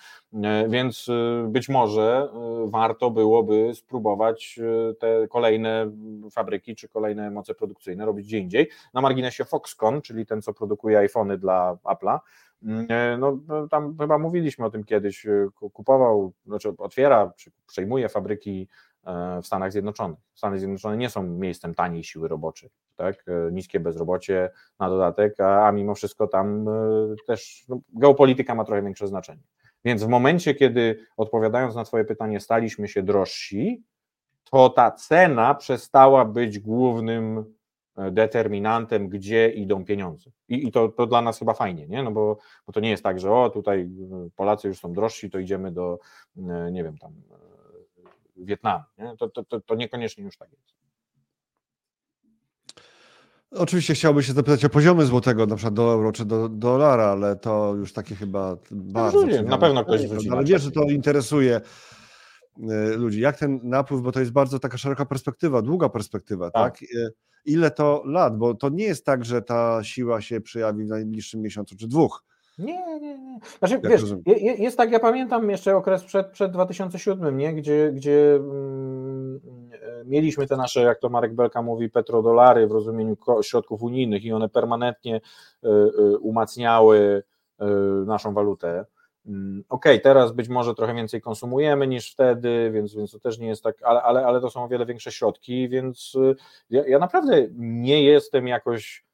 [0.45, 4.61] E, więc e, być może e, warto byłoby spróbować
[4.99, 5.91] te kolejne
[6.31, 8.71] fabryki czy kolejne moce produkcyjne robić gdzie indziej.
[8.95, 12.19] Na marginesie Foxconn, czyli ten, co produkuje iPhony dla Apple'a,
[12.63, 12.87] mm,
[13.21, 13.39] no
[13.71, 15.27] tam chyba mówiliśmy o tym kiedyś,
[15.73, 18.69] kupował, znaczy otwiera, czy przejmuje fabryki
[19.43, 20.19] w Stanach Zjednoczonych.
[20.35, 23.25] Stany Zjednoczone nie są miejscem taniej siły roboczej, tak?
[23.29, 26.73] E, niskie bezrobocie na dodatek, a, a mimo wszystko tam e,
[27.27, 29.43] też no, geopolityka ma trochę większe znaczenie.
[29.85, 33.83] Więc w momencie, kiedy odpowiadając na Twoje pytanie, staliśmy się drożsi,
[34.51, 37.55] to ta cena przestała być głównym
[38.11, 40.31] determinantem, gdzie idą pieniądze.
[40.49, 42.03] I, i to, to dla nas chyba fajnie, nie?
[42.03, 43.91] No bo, bo to nie jest tak, że o, tutaj
[44.37, 45.99] Polacy już są drożsi, to idziemy do,
[46.73, 47.13] nie wiem, tam
[48.37, 48.85] Wietnamu.
[48.99, 49.17] Nie?
[49.17, 50.75] To, to, to, to niekoniecznie już tak jest.
[53.51, 57.37] Oczywiście chciałbym się zapytać o poziomy złotego, na przykład do euro czy do dolara, ale
[57.37, 59.27] to już takie chyba bardzo.
[59.27, 60.31] No, na pewno ktoś wrzuci.
[60.31, 61.61] Ale wiesz, że to interesuje
[62.59, 63.21] y, ludzi.
[63.21, 66.79] Jak ten napływ, bo to jest bardzo taka szeroka perspektywa, długa perspektywa, tak?
[66.79, 66.83] tak?
[66.83, 67.13] Y,
[67.45, 68.39] ile to lat?
[68.39, 72.25] Bo to nie jest tak, że ta siła się przejawi w najbliższym miesiącu czy dwóch.
[72.59, 73.39] Nie, nie, nie.
[73.59, 77.55] Znaczy, wiesz, je, jest tak, ja pamiętam jeszcze okres przed, przed 2007, nie?
[77.55, 79.41] gdzie, gdzie mm,
[79.73, 84.33] e, mieliśmy te nasze, jak to Marek Belka mówi, petrodolary w rozumieniu środków unijnych i
[84.33, 87.23] one permanentnie y, y, umacniały
[87.63, 87.65] y,
[88.07, 88.85] naszą walutę.
[89.27, 93.39] mm, okej, okay, teraz być może trochę więcej konsumujemy niż wtedy, więc, więc to też
[93.39, 96.17] nie jest tak, ale, ale, ale to są o wiele większe środki, więc
[96.71, 99.05] ja, ja naprawdę nie jestem jakoś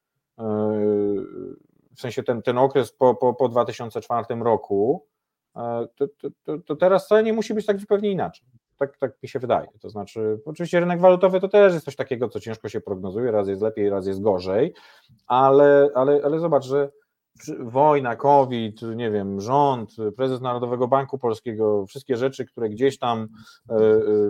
[2.00, 5.06] w sensie ten, ten okres po, po, po 2004 roku,
[5.96, 8.46] to, to, to, to teraz wcale nie musi być tak zupełnie inaczej.
[8.78, 9.68] Tak, tak mi się wydaje.
[9.80, 13.48] To znaczy, oczywiście rynek walutowy to też jest coś takiego, co ciężko się prognozuje, raz
[13.48, 14.74] jest lepiej, raz jest gorzej,
[15.26, 16.90] ale, ale, ale zobacz, że
[17.58, 23.28] wojna, COVID, nie wiem, rząd, prezes Narodowego Banku Polskiego, wszystkie rzeczy, które gdzieś tam
[23.70, 23.78] e, e,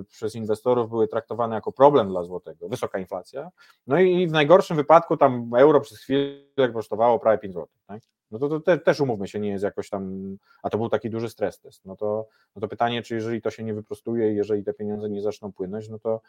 [0.09, 3.51] przez inwestorów były traktowane jako problem dla złotego, wysoka inflacja.
[3.87, 7.69] No i w najgorszym wypadku tam euro przez chwilę kosztowało prawie 5 zł.
[7.87, 8.03] Tak?
[8.31, 11.11] No to, to te, też umówmy się, nie jest jakoś tam, a to był taki
[11.11, 12.27] duży stres test, no to,
[12.57, 15.89] no to pytanie, czy jeżeli to się nie wyprostuje jeżeli te pieniądze nie zaczną płynąć,
[15.89, 16.21] no to,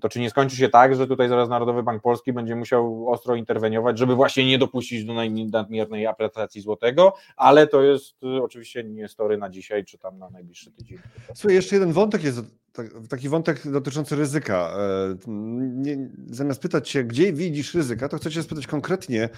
[0.00, 3.34] to czy nie skończy się tak, że tutaj zaraz Narodowy Bank Polski będzie musiał ostro
[3.34, 5.14] interweniować, żeby właśnie nie dopuścić do
[5.52, 10.30] nadmiernej apretacji złotego, ale to jest y, oczywiście nie story na dzisiaj, czy tam na
[10.30, 10.98] najbliższy tydzień.
[11.34, 12.40] Słuchaj, jeszcze jeden wątek jest
[13.08, 14.76] taki wątek dotyczący ryzyka.
[14.78, 15.14] E,
[15.56, 19.28] nie, zamiast pytać się, gdzie widzisz ryzyka, to chcę cię spytać konkretnie,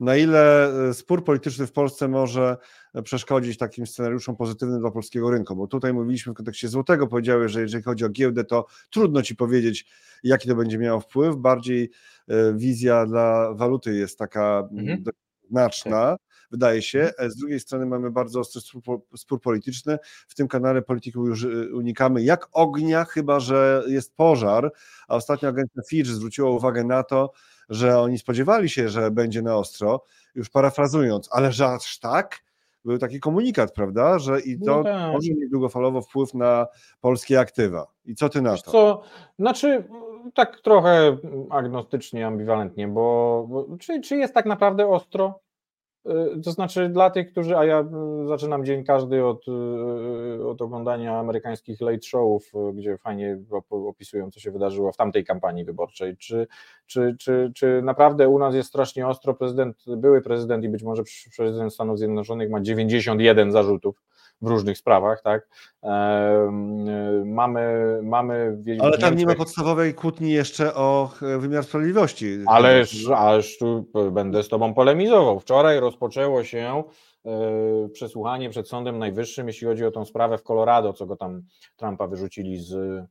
[0.00, 2.56] na ile e, spór polityczny w Polsce może
[3.04, 7.60] przeszkodzić takim scenariuszom pozytywnym dla polskiego rynku, bo tutaj mówiliśmy w kontekście złotego, powiedziałeś, że
[7.60, 9.86] jeżeli chodzi o giełdę, to trudno ci powiedzieć,
[10.22, 11.90] jaki to będzie miało wpływ, bardziej
[12.28, 15.04] e, wizja dla waluty jest taka mhm.
[15.50, 16.16] znaczna.
[16.16, 17.00] Tak wydaje się.
[17.00, 17.30] Mhm.
[17.30, 19.98] Z drugiej strony mamy bardzo ostry spór, spór polityczny.
[20.28, 24.72] W tym kanale polityków już y, unikamy jak ognia, chyba że jest pożar.
[25.08, 27.32] A ostatnio agencja Fitch zwróciła uwagę na to,
[27.68, 32.44] że oni spodziewali się, że będzie na ostro, już parafrazując, ale że aż tak?
[32.84, 35.12] Był taki komunikat, prawda, że i to no tak.
[35.12, 36.66] może mieć długofalowo wpływ na
[37.00, 37.86] polskie aktywa.
[38.04, 38.70] I co ty na to?
[38.70, 39.02] Co,
[39.38, 39.84] znaczy,
[40.34, 41.16] tak trochę
[41.50, 45.40] agnostycznie, ambiwalentnie, bo, bo czy, czy jest tak naprawdę ostro?
[46.06, 47.80] Y, to znaczy dla tych, którzy, a ja
[48.24, 53.38] y, zaczynam dzień każdy od, y, od oglądania amerykańskich late showów, gdzie fajnie
[53.70, 56.16] opisują, co się wydarzyło w tamtej kampanii wyborczej.
[56.16, 56.46] Czy,
[56.86, 59.34] czy, czy, czy naprawdę u nas jest strasznie ostro?
[59.34, 61.02] Prezydent, były prezydent i być może
[61.36, 64.02] prezydent Stanów Zjednoczonych ma 91 zarzutów
[64.42, 65.48] w różnych sprawach, tak?
[67.24, 72.38] Mamy, mamy Ale tam nie ma podstawowej kłótni jeszcze o e, wymiar sprawiedliwości.
[72.46, 75.40] Ależ, ależ tu będę z tobą polemizował.
[75.40, 76.82] Wczoraj rozpoczęło się
[77.24, 81.42] e, przesłuchanie przed Sądem Najwyższym, jeśli chodzi o tą sprawę w Colorado, co go tam
[81.76, 83.04] Trumpa wyrzucili z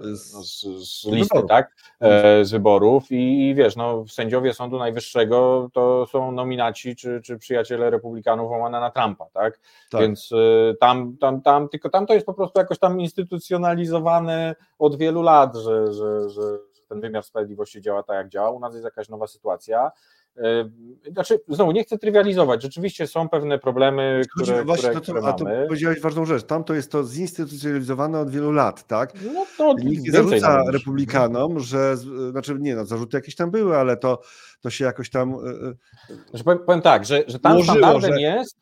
[0.00, 1.76] z, no, z, z listy, tak?
[2.00, 7.38] E, z wyborów i, i, wiesz, no, sędziowie Sądu Najwyższego to są nominaci czy, czy
[7.38, 9.60] przyjaciele republikanów łamane na Trumpa, tak?
[9.90, 10.00] tak.
[10.00, 14.96] Więc e, tam, tam, tam, tylko tam to jest po prostu jakoś tam instytucjonalizowane od
[14.96, 16.42] wielu lat, że, że, że
[16.88, 18.50] ten wymiar sprawiedliwości działa tak, jak działa.
[18.50, 19.92] U nas jest jakaś nowa sytuacja.
[21.12, 25.32] Znaczy, znowu nie chcę trywializować, rzeczywiście są pewne problemy, które, właśnie które, to, które A
[25.32, 29.12] to powiedziałeś ważną rzecz, tam to jest to zinstytucjonalizowane od wielu lat, tak?
[29.34, 31.96] No to Nikt nie zarzuca republikanom, że,
[32.30, 34.20] znaczy nie no, zarzuty jakieś tam były, ale to,
[34.60, 35.34] to się jakoś tam...
[35.34, 38.20] E, e, znaczy, powiem, powiem tak, że, że tam ułożyło, standardem że...
[38.20, 38.56] jest,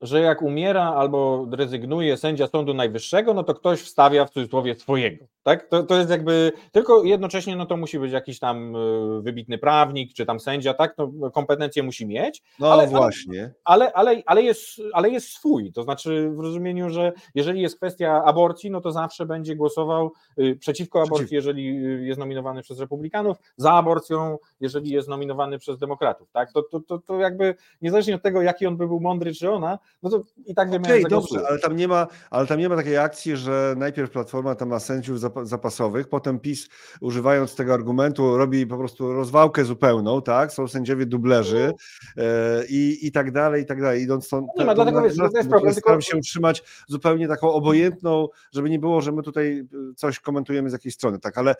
[0.00, 5.24] że jak umiera albo rezygnuje sędzia Sądu Najwyższego, no to ktoś wstawia w cudzysłowie swojego.
[5.42, 5.68] Tak?
[5.68, 8.78] To, to jest jakby, tylko jednocześnie no to musi być jakiś tam e,
[9.22, 10.94] wybitny prawnik, czy tam sędzia, tak?
[10.98, 12.42] No, kompetencje musi mieć.
[12.58, 13.54] No ale, właśnie.
[13.64, 14.60] Ale, ale, ale, jest,
[14.92, 15.72] ale jest swój.
[15.72, 20.56] To znaczy w rozumieniu, że jeżeli jest kwestia aborcji, no to zawsze będzie głosował y,
[20.60, 21.32] przeciwko aborcji, Przeciw.
[21.32, 26.30] jeżeli y, jest nominowany przez republikanów, za aborcją, jeżeli jest nominowany przez demokratów.
[26.32, 26.52] Tak?
[26.52, 29.78] To, to, to, to jakby niezależnie od tego, jaki on by był mądry, czy ona,
[30.02, 32.76] no to i tak wiemy, okay, dobrze, ale tam, nie ma, ale tam nie ma
[32.76, 36.68] takiej akcji, że najpierw Platforma tam ma sędziów zapasowych, potem PiS
[37.00, 40.52] używając tego argumentu robi po prostu rozwałkę zupełną, tak?
[40.52, 41.72] Są sędziowie dublerzy
[42.16, 42.22] no.
[42.24, 44.02] e, i, i tak dalej, i tak dalej.
[44.02, 45.74] Idąc stąd, nie ma, dlatego wiesz, to jest problem.
[45.74, 50.70] Staram się utrzymać zupełnie taką obojętną, żeby nie było, że my tutaj e, coś komentujemy
[50.70, 51.38] z jakiejś strony, tak?
[51.38, 51.54] Ale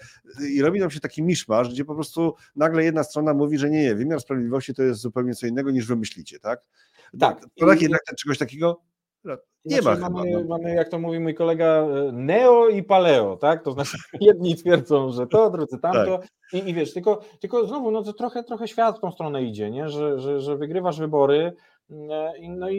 [0.51, 3.83] i robi nam się taki miszmasz, gdzie po prostu nagle jedna strona mówi, że nie,
[3.83, 6.61] nie, wymiar sprawiedliwości to jest zupełnie co innego niż wy myślicie, tak?
[7.21, 7.41] Tak.
[7.61, 8.81] To tak jednak czegoś takiego
[9.65, 10.45] nie znaczy, ma mamy, no.
[10.45, 13.63] mamy, jak to mówi mój kolega, e, neo i paleo, tak?
[13.63, 16.19] To znaczy jedni twierdzą, że to, drudzy tamto.
[16.19, 16.29] Tak.
[16.53, 19.71] I, I wiesz, tylko, tylko znowu, no to trochę, trochę świat w tą stronę idzie,
[19.71, 19.89] nie?
[19.89, 21.53] Że, że, że wygrywasz wybory
[21.91, 22.79] mm, e, no i,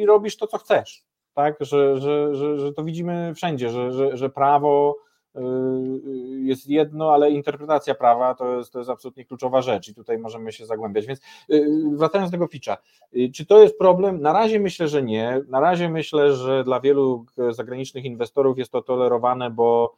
[0.00, 1.04] i, robisz to, co chcesz.
[1.34, 4.96] Tak, że, że, że, że to widzimy wszędzie, że, że, że prawo
[6.40, 10.52] jest jedno, ale interpretacja prawa to jest, to jest absolutnie kluczowa rzecz i tutaj możemy
[10.52, 11.06] się zagłębiać.
[11.06, 11.20] Więc
[11.50, 12.76] y, wracając do tego Fitcha,
[13.16, 14.20] y, czy to jest problem?
[14.20, 15.42] Na razie myślę, że nie.
[15.48, 19.96] Na razie myślę, że dla wielu zagranicznych inwestorów jest to tolerowane, bo,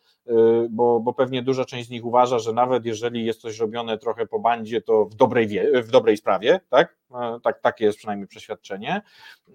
[0.70, 4.26] bo, bo pewnie duża część z nich uważa, że nawet jeżeli jest coś robione trochę
[4.26, 5.48] po bandzie, to w dobrej,
[5.82, 7.01] w dobrej sprawie, tak?
[7.14, 9.02] E, tak, takie jest przynajmniej przeświadczenie.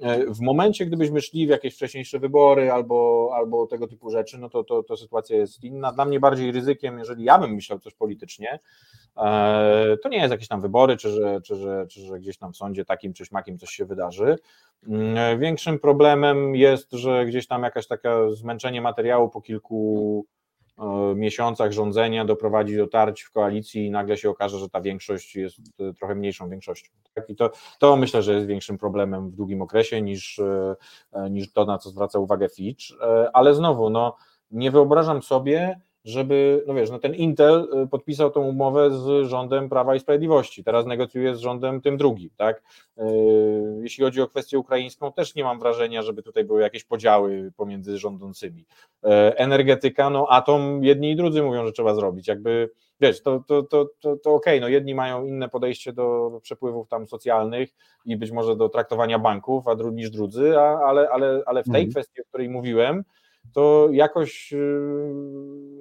[0.01, 4.49] E, w momencie, gdybyśmy szli w jakieś wcześniejsze wybory albo, albo tego typu rzeczy, no
[4.49, 5.91] to, to, to sytuacja jest inna.
[5.91, 8.59] Dla mnie bardziej ryzykiem, jeżeli ja bym myślał coś politycznie,
[9.17, 12.53] e, to nie jest jakieś tam wybory, czy że, czy, że, czy że gdzieś tam
[12.53, 14.35] w sądzie takim czy śmakim coś się wydarzy.
[14.87, 20.25] Mm, większym problemem jest, że gdzieś tam jakaś taka zmęczenie materiału po kilku
[21.15, 25.57] miesiącach rządzenia doprowadzi do tarć w koalicji i nagle się okaże, że ta większość jest
[25.79, 26.91] e, trochę mniejszą większością.
[27.13, 27.29] Tak?
[27.29, 30.75] I to, to myślę, że jest większym problemem w długim okresie niż, e,
[31.13, 32.83] e, niż to, na co zwraca uwagę Fitch.
[33.33, 34.15] Ale znowu, no,
[34.51, 39.69] nie wyobrażam sobie, żeby, no wiesz, no ten Intel y, podpisał tą umowę z rządem
[39.69, 42.63] Prawa i Sprawiedliwości, teraz negocjuje z rządem tym drugim, tak?
[42.97, 43.03] Y,
[43.81, 47.97] jeśli chodzi o kwestię ukraińską, też nie mam wrażenia, żeby tutaj były jakieś podziały pomiędzy
[47.97, 48.61] rządzącymi.
[48.61, 52.69] Y, energetyka, no atom jedni i drudzy mówią, że trzeba zrobić, jakby,
[53.01, 56.87] wiesz, to, to, to, to, to okej, okay, no jedni mają inne podejście do przepływów
[56.87, 57.69] tam socjalnych
[58.05, 61.65] i być może do traktowania banków, a drugi niż drudzy, a, ale, ale, ale w
[61.65, 61.91] tej mhm.
[61.91, 63.03] kwestii, o której mówiłem,
[63.53, 64.57] to jakoś y,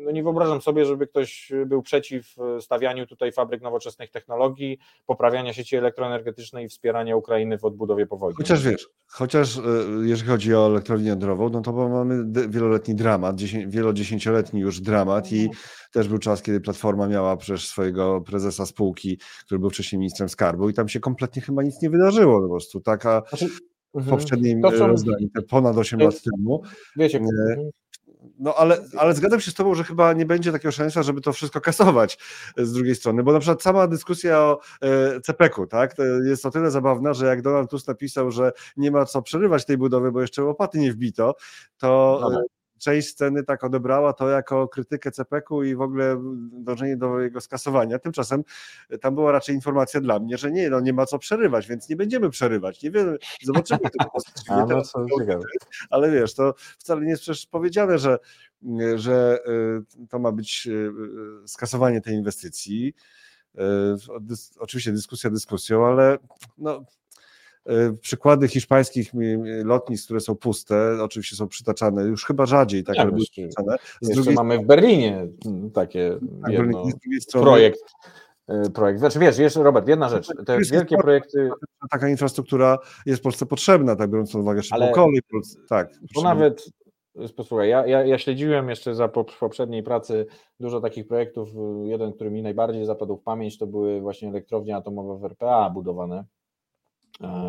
[0.04, 5.76] no nie wyobrażam sobie, żeby ktoś był przeciw stawianiu tutaj fabryk nowoczesnych technologii, poprawiania sieci
[5.76, 8.36] elektroenergetycznej i wspierania Ukrainy w odbudowie po wojnie.
[8.36, 9.60] Chociaż wiesz, chociaż y,
[10.02, 13.36] jeżeli chodzi o elektrownię jądrową, no to mamy wieloletni dramat,
[13.66, 15.58] wielodziesięcioletni już dramat i mhm.
[15.92, 20.68] też był czas, kiedy Platforma miała przecież swojego prezesa spółki, który był wcześniej ministrem skarbu
[20.68, 22.80] i tam się kompletnie chyba nic nie wydarzyło po prostu.
[22.80, 23.48] Taka znaczy,
[23.96, 24.18] w mhm.
[24.18, 26.62] poprzednim rozdaniu, te ponad 8 lat temu.
[26.96, 27.70] Wiecie, mhm.
[28.38, 31.32] no ale, ale zgadzam się z Tobą, że chyba nie będzie takiego szansa, żeby to
[31.32, 32.18] wszystko kasować
[32.56, 35.94] z drugiej strony, bo na przykład sama dyskusja o e, CPK-u tak,
[36.24, 39.76] jest o tyle zabawna, że jak Donald Tusk napisał, że nie ma co przerywać tej
[39.76, 41.34] budowy, bo jeszcze łopaty nie wbito,
[41.78, 42.20] to
[42.78, 46.16] część sceny tak odebrała to jako krytykę CPK-u i w ogóle
[46.52, 47.98] dążenie do jego skasowania.
[47.98, 48.44] Tymczasem
[49.00, 51.96] tam była raczej informacja dla mnie, że nie, no nie ma co przerywać, więc nie
[51.96, 52.82] będziemy przerywać.
[52.82, 54.10] Nie wiem, zobaczymy to.
[54.48, 54.82] A, no,
[55.90, 58.18] ale wiesz, to wcale nie jest przecież powiedziane, że,
[58.96, 59.38] że
[60.02, 60.70] y, to ma być y,
[61.44, 62.94] y, skasowanie tej inwestycji.
[64.58, 66.18] Oczywiście dyskusja dyskusją, ale
[66.58, 66.84] no,
[68.00, 69.12] przykłady hiszpańskich
[69.64, 73.76] lotnisk, które są puste, oczywiście są przytaczane, już chyba rzadziej tak ja, przytaczane.
[74.00, 75.26] Z drugiej mamy w Berlinie
[75.74, 76.84] takie tak, jedno,
[77.32, 77.80] projekt.
[78.48, 78.98] E, projekt.
[78.98, 81.50] Znaczy wiesz, jeszcze Robert, jedna rzecz, te wielkie projekty...
[81.90, 85.20] Taka infrastruktura jest Polsce potrzebna, tak biorąc pod uwagę szybką kolej.
[85.68, 86.70] Tak, bo nawet,
[87.36, 89.08] posłuchaj, ja, ja, ja śledziłem jeszcze za
[89.40, 90.26] poprzedniej pracy
[90.60, 91.48] dużo takich projektów,
[91.84, 96.24] jeden, który mi najbardziej zapadł w pamięć, to były właśnie elektrownie atomowe w RPA budowane,
[96.24, 96.45] E,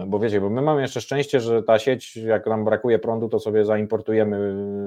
[0.08, 3.40] bo wiecie, bo my mamy jeszcze szczęście, że ta sieć, jak nam brakuje prądu, to
[3.40, 4.38] sobie zaimportujemy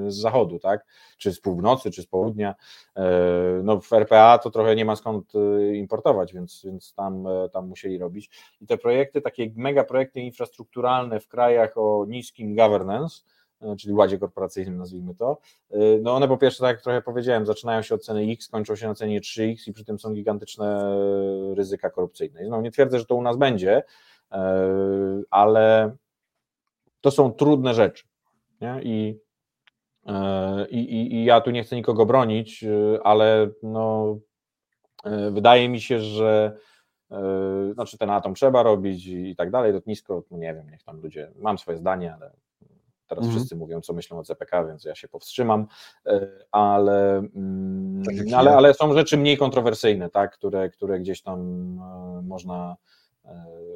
[0.07, 0.85] z zachodu, tak?
[1.17, 2.55] Czy z północy, czy z południa.
[2.95, 3.11] E,
[3.63, 7.97] no w RPA to trochę nie ma skąd e, importować, więc, więc tam, tam musieli
[7.97, 8.29] robić.
[8.61, 13.21] I te projekty, takie mega projekty infrastrukturalne w krajach o niskim governance,
[13.79, 15.37] czyli ładzie korporacyjnym, nazwijmy to.
[16.01, 18.87] No one po pierwsze, tak jak trochę powiedziałem, zaczynają się od ceny X, kończą się
[18.87, 20.97] na cenie 3X i przy tym są gigantyczne
[21.55, 22.41] ryzyka korupcyjne.
[22.49, 23.83] No nie twierdzę, że to u nas będzie,
[24.20, 24.20] E,
[25.29, 25.95] ale
[27.01, 28.03] to są trudne rzeczy.
[28.61, 28.79] Nie?
[28.83, 29.19] I,
[30.05, 34.17] e, i, I ja tu nie chcę nikogo bronić, e, ale no,
[35.31, 36.57] wydaje mi się, że
[37.73, 41.31] znaczy ten atom trzeba robić i tak dalej, lotnisko, no nie wiem, niech tam ludzie,
[41.39, 42.31] mam swoje zdanie, ale
[43.07, 43.31] teraz mhm.
[43.31, 45.67] wszyscy mówią, co myślą o CPK, więc ja się powstrzymam,
[46.51, 51.39] ale, mm, tak ale, ale są rzeczy mniej kontrowersyjne, tak, które, które gdzieś tam
[52.23, 53.00] można E,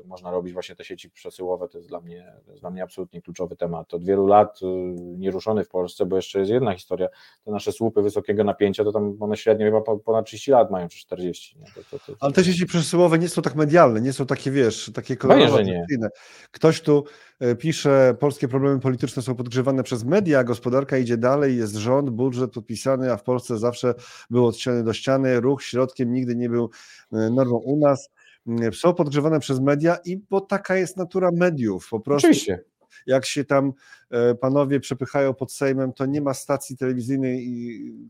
[0.05, 3.55] można robić właśnie te sieci przesyłowe, to jest dla mnie, jest dla mnie absolutnie kluczowy
[3.55, 3.93] temat.
[3.93, 4.65] Od wielu lat y,
[5.17, 7.07] nieruszony w Polsce, bo jeszcze jest jedna historia,
[7.43, 10.99] te nasze słupy wysokiego napięcia, to tam one średnio chyba ponad 30 lat mają, czy
[10.99, 11.59] 40.
[11.59, 11.65] Nie?
[11.65, 14.91] To, to, to, Ale te sieci przesyłowe nie są tak medialne, nie są takie, wiesz,
[14.93, 15.63] takie kolorowe.
[16.51, 17.03] Ktoś tu
[17.39, 22.51] e, pisze, polskie problemy polityczne są podgrzewane przez media, gospodarka idzie dalej, jest rząd, budżet
[22.51, 23.93] podpisany, a w Polsce zawsze
[24.29, 26.69] był od ściany do ściany, ruch środkiem nigdy nie był
[27.13, 28.09] e, normą u nas
[28.73, 31.87] są podgrzewane przez media i bo taka jest natura mediów.
[31.89, 32.63] Po prostu Oczywiście.
[33.05, 33.73] Jak się tam
[34.11, 37.47] E, panowie przepychają pod Sejmem, to nie ma stacji telewizyjnej,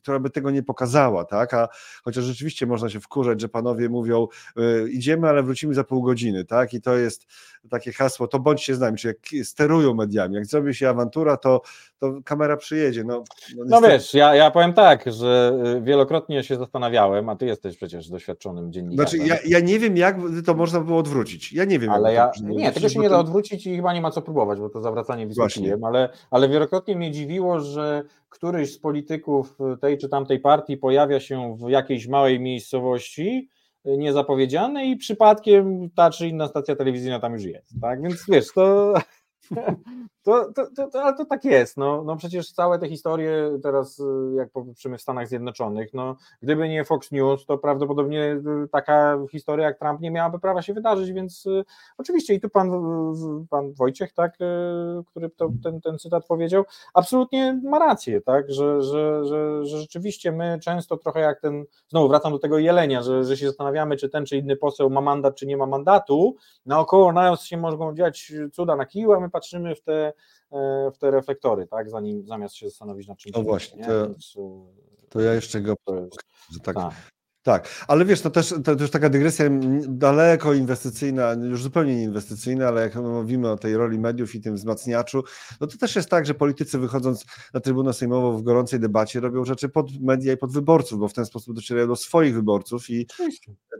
[0.01, 1.53] która by tego nie pokazała, tak?
[1.53, 1.67] A
[2.03, 4.27] chociaż rzeczywiście można się wkurzać, że panowie mówią,
[4.57, 6.73] e, idziemy, ale wrócimy za pół godziny, tak?
[6.73, 7.25] I to jest
[7.69, 11.61] takie hasło, to bądźcie z nami, czy jak sterują mediami, jak zrobi się awantura, to,
[11.99, 13.03] to kamera przyjedzie.
[13.03, 13.23] No,
[13.57, 18.09] no, no wiesz, ja, ja powiem tak, że wielokrotnie się zastanawiałem, a ty jesteś przecież
[18.09, 19.19] doświadczonym dziennikarzem.
[19.19, 21.53] Znaczy, ja, ja nie wiem, jak to można było odwrócić.
[21.53, 21.89] Ja nie wiem.
[21.89, 24.69] Ale ja, nie, tego się nie da odwrócić i chyba nie ma co próbować, bo
[24.69, 25.43] to zawracanie wizji
[25.83, 31.57] ale, ale wielokrotnie mnie dziwiło, że któryś z polityków tej czy tamtej partii pojawia się
[31.57, 33.49] w jakiejś małej miejscowości
[33.85, 38.01] niezapowiedziane i przypadkiem ta czy inna stacja telewizyjna tam już jest, tak?
[38.01, 38.93] Więc wiesz, to
[40.25, 41.77] To, to, to, to, ale to tak jest.
[41.77, 44.03] No, no przecież całe te historie teraz, y,
[44.35, 49.65] jak popatrzymy w Stanach Zjednoczonych, no, gdyby nie Fox News, to prawdopodobnie y, taka historia
[49.65, 51.63] jak Trump nie miałaby prawa się wydarzyć, więc y,
[51.97, 52.71] oczywiście i tu pan,
[53.49, 54.33] pan Wojciech, tak,
[55.05, 60.31] który to, ten, ten cytat powiedział, absolutnie ma rację, tak, że, że, że, że rzeczywiście
[60.31, 64.09] my często trochę jak ten, znowu wracam do tego jelenia, że, że się zastanawiamy, czy
[64.09, 66.35] ten czy inny poseł ma mandat, czy nie ma mandatu,
[66.65, 70.13] naokoło nas się mogą dziać cuda na kiju, a my patrzymy w te
[70.51, 73.35] E, w te reflektory, tak, zanim, zamiast się zastanowić nad czymś.
[73.35, 74.33] No właśnie, to, Więc,
[75.09, 75.75] to ja jeszcze go...
[75.87, 76.19] Jest,
[76.51, 76.93] że tak, tak.
[77.45, 79.45] Tak, ale wiesz, to też, to też taka dygresja
[79.87, 84.55] daleko inwestycyjna, już zupełnie nie inwestycyjna, ale jak mówimy o tej roli mediów i tym
[84.55, 85.23] wzmacniaczu,
[85.61, 89.45] no to też jest tak, że politycy wychodząc na trybunę sejmową w gorącej debacie robią
[89.45, 93.07] rzeczy pod media i pod wyborców, bo w ten sposób docierają do swoich wyborców i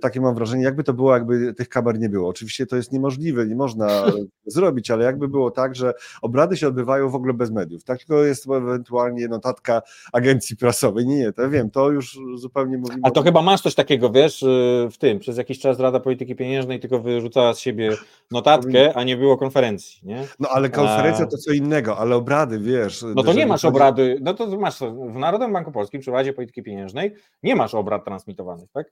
[0.02, 2.30] takie mam wrażenie, jakby to było, jakby tych kamer nie było.
[2.30, 4.06] Oczywiście to jest niemożliwe, nie można
[4.46, 8.00] zrobić, ale jakby było tak, że obrady się odbywają w ogóle bez mediów, tak?
[8.00, 9.82] Tylko jest ewentualnie notatka
[10.14, 11.06] agencji prasowej.
[11.06, 13.02] Nie, nie, to wiem, to już zupełnie mówimy.
[13.04, 16.00] A to chyba ma masz coś takiego, wiesz, y, w tym, przez jakiś czas Rada
[16.00, 17.92] Polityki Pieniężnej tylko wyrzucała z siebie
[18.32, 20.28] notatkę, a nie było konferencji, nie?
[20.40, 23.06] No ale konferencja to co innego, ale obrady, wiesz.
[23.16, 26.64] No to nie masz obrady, no to masz w Narodowym Banku Polskim, przy Radzie Polityki
[26.64, 28.92] Pieniężnej nie masz obrad transmitowanych, tak?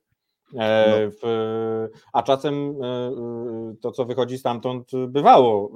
[0.59, 1.11] E, no.
[1.21, 5.71] W, a czasem e, e, to, co wychodzi stamtąd, bywało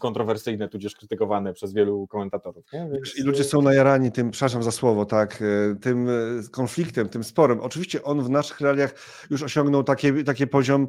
[0.00, 2.64] kontrowersyjne, tudzież krytykowane przez wielu komentatorów.
[2.72, 3.18] Więc...
[3.18, 5.42] I ludzie są najarani tym, przepraszam za słowo, tak,
[5.80, 6.08] tym
[6.50, 7.60] konfliktem, tym sporem.
[7.60, 8.94] Oczywiście on w naszych realiach
[9.30, 10.88] już osiągnął taki, taki poziom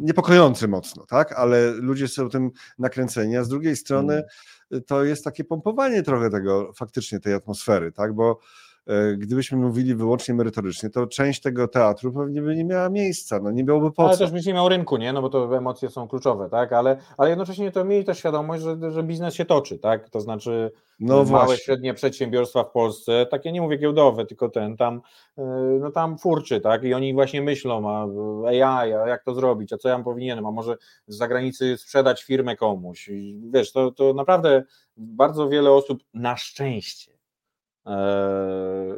[0.00, 4.22] niepokojący mocno, tak, ale ludzie są tym nakręceni, a z drugiej strony
[4.70, 4.84] hmm.
[4.84, 8.67] to jest takie pompowanie trochę tego, faktycznie tej atmosfery, tak, bo E,
[9.16, 13.64] gdybyśmy mówili wyłącznie merytorycznie, to część tego teatru pewnie by nie miała miejsca, no nie
[13.64, 14.18] byłoby po Ale co.
[14.18, 15.12] też byś nie miał rynku, nie?
[15.12, 16.72] No bo to emocje są kluczowe, tak?
[16.72, 20.10] Ale, ale jednocześnie to mieli też świadomość, że, że biznes się toczy, tak?
[20.10, 21.56] To znaczy no małe, właśnie.
[21.56, 25.00] średnie przedsiębiorstwa w Polsce, takie nie mówię giełdowe, tylko ten tam,
[25.38, 25.42] e,
[25.80, 26.84] no tam furczy, tak?
[26.84, 28.06] I oni właśnie myślą, a
[28.48, 30.76] AI, a jak to zrobić, a co ja powinienem, a może
[31.06, 33.08] z zagranicy sprzedać firmę komuś.
[33.08, 34.64] I wiesz, to, to naprawdę
[34.96, 37.17] bardzo wiele osób na szczęście E,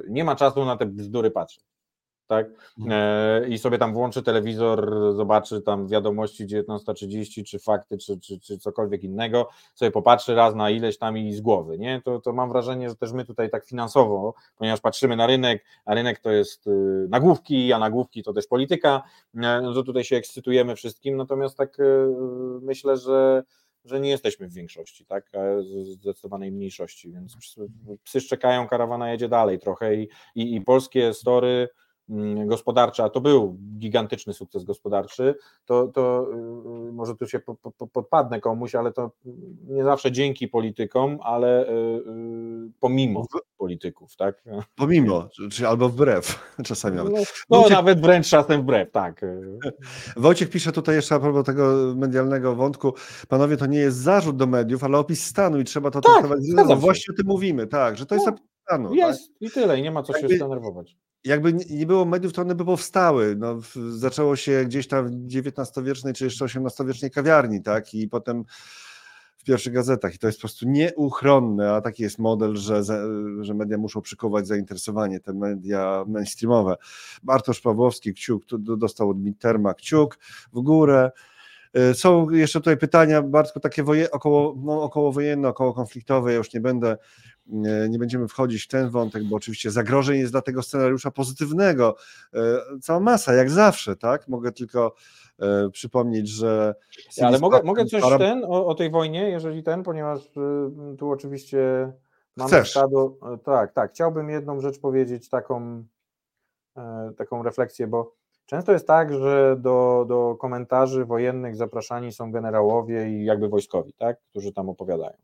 [0.09, 1.65] nie ma czasu na te bzdury patrzeć.
[2.31, 2.47] Tak?
[2.79, 2.93] Mhm.
[2.93, 8.59] E, I sobie tam włączy telewizor, zobaczy tam wiadomości 19.30, czy fakty, czy, czy, czy
[8.59, 11.79] cokolwiek innego, sobie popatrzy raz na ileś tam i z głowy.
[11.79, 12.03] Nie?
[12.05, 15.95] To, to mam wrażenie, że też my tutaj tak finansowo, ponieważ patrzymy na rynek, a
[15.95, 19.03] rynek to jest y, nagłówki, a nagłówki to też polityka,
[19.35, 21.79] e, no tutaj się ekscytujemy wszystkim, natomiast tak
[22.63, 23.43] myślę, że
[23.85, 25.31] że nie jesteśmy w większości, tak,
[25.83, 27.37] zdecydowanej mniejszości, więc
[28.05, 31.69] psy szczekają, karawana jedzie dalej trochę i, i, i polskie story
[32.11, 35.35] mm, gospodarcze, a to był gigantyczny sukces gospodarczy,
[35.65, 36.27] to, to
[36.89, 39.11] y, może tu się po, po, podpadnę komuś, ale to
[39.69, 44.45] nie zawsze dzięki politykom, ale y, y, pomimo polityków, tak?
[44.77, 46.97] Pomimo, czy albo wbrew czasami.
[46.97, 47.11] No, no
[47.51, 47.73] Wojciech...
[47.73, 49.21] nawet wręcz czasem wbrew, tak.
[50.17, 52.95] Wojciek pisze tutaj jeszcze a propos tego medialnego wątku,
[53.29, 56.41] panowie, to nie jest zarzut do mediów, ale opis stanu i trzeba to tak, traktować.
[56.55, 58.95] No, właśnie o tym mówimy, tak, że to jest no, opis stanu.
[58.95, 59.43] Jest tak?
[59.43, 60.97] i tyle, i nie ma co jakby, się zdenerwować.
[61.25, 63.37] Jakby nie było mediów, to one by powstały.
[63.37, 63.61] No,
[63.91, 68.45] zaczęło się gdzieś tam w XIX-wiecznej czy jeszcze XVIII-wiecznej kawiarni, tak, i potem
[69.37, 72.83] w pierwszych gazetach i to jest po prostu nieuchronne, a taki jest model, że,
[73.41, 76.77] że media muszą przykuwać zainteresowanie, te media mainstreamowe.
[77.23, 80.19] Bartosz Pawłowski, kciuk, dostał od Mitterma kciuk
[80.53, 81.11] w górę.
[81.79, 86.53] Y, są jeszcze tutaj pytania, bardzo takie woje, około, no, okołowojenne, około konfliktowe, ja już
[86.53, 86.97] nie będę,
[87.89, 91.97] nie będziemy wchodzić w ten wątek, bo oczywiście zagrożeń jest dla tego scenariusza pozytywnego
[92.35, 92.39] y,
[92.81, 94.29] cała masa, jak zawsze, tak?
[94.29, 94.95] Mogę tylko
[95.41, 96.75] E, przypomnieć, że.
[97.23, 98.19] Ale mogę, mogę coś para...
[98.19, 101.93] ten o, o, tej wojnie, jeżeli ten, ponieważ y, tu oczywiście
[102.37, 102.71] mamy Chcesz.
[102.71, 103.17] stado.
[103.35, 103.93] E, tak, tak.
[103.93, 105.85] Chciałbym jedną rzecz powiedzieć, taką,
[106.77, 108.15] e, taką refleksję, bo
[108.47, 114.17] często jest tak, że do, do komentarzy wojennych zapraszani są generałowie i jakby wojskowi, tak,
[114.31, 115.17] którzy tam opowiadają.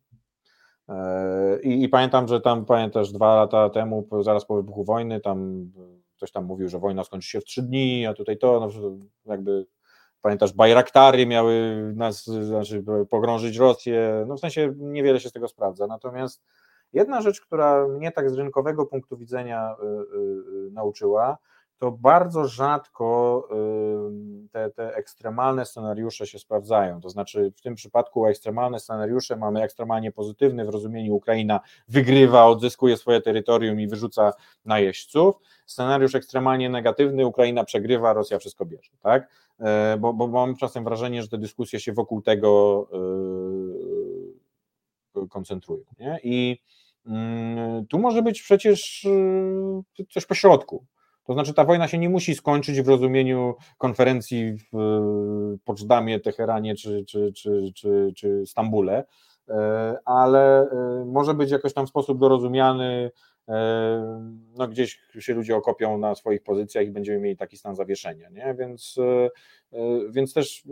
[1.62, 5.70] I, I, pamiętam, że tam, pamiętasz, dwa lata temu, zaraz po wybuchu wojny, tam
[6.16, 8.90] ktoś tam mówił, że wojna skończy się w trzy dni, a tutaj to, no,
[9.26, 9.66] jakby
[10.26, 15.86] Pamiętasz, Bajraktary miały nas, znaczy pogrążyć Rosję, no w sensie niewiele się z tego sprawdza.
[15.86, 16.42] Natomiast
[16.92, 21.38] jedna rzecz, która mnie tak z rynkowego punktu widzenia y, y, nauczyła,
[21.78, 23.48] to bardzo rzadko
[24.52, 27.00] te, te ekstremalne scenariusze się sprawdzają.
[27.00, 32.96] To znaczy, w tym przypadku ekstremalne scenariusze mamy ekstremalnie pozytywny w rozumieniu Ukraina wygrywa, odzyskuje
[32.96, 34.32] swoje terytorium i wyrzuca
[34.64, 35.34] najeźdźców.
[35.66, 38.90] Scenariusz ekstremalnie negatywny, Ukraina przegrywa, Rosja wszystko bierze.
[39.00, 39.28] Tak?
[39.60, 42.86] E, bo, bo mam czasem wrażenie, że te dyskusje się wokół tego
[45.16, 45.84] y, koncentrują.
[45.98, 46.20] Nie?
[46.22, 46.62] I
[47.06, 50.86] mm, tu może być przecież y, coś pośrodku.
[51.26, 57.04] To znaczy, ta wojna się nie musi skończyć w rozumieniu konferencji w Poczdamie, Teheranie czy,
[57.04, 59.04] czy, czy, czy, czy Stambule,
[59.48, 63.10] e, ale e, może być jakoś tam w sposób dorozumiany.
[63.48, 64.22] E,
[64.56, 68.28] no, gdzieś się ludzie okopią na swoich pozycjach i będziemy mieli taki stan zawieszenia.
[68.30, 68.54] Nie?
[68.58, 68.96] Więc,
[70.10, 70.62] więc też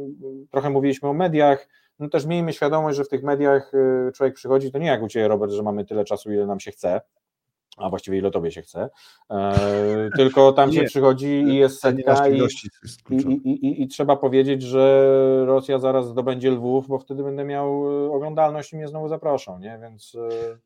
[0.51, 1.69] trochę mówiliśmy o mediach.
[1.99, 3.73] No też miejmy świadomość, że w tych mediach
[4.15, 6.71] człowiek przychodzi, to nie jak u Ciebie, Robert, że mamy tyle czasu, ile nam się
[6.71, 7.01] chce,
[7.77, 8.91] a właściwie ile tobie się chce,
[9.31, 12.41] e, tylko tam się przychodzi i jest setka i,
[13.11, 13.17] i,
[13.51, 15.07] i, i, trzeba powiedzieć, że
[15.47, 17.67] Rosja zaraz zdobędzie Lwów, bo wtedy będę miał
[18.07, 19.79] e, oglądalność i mnie znowu zaproszą, nie?
[19.83, 20.59] więc e,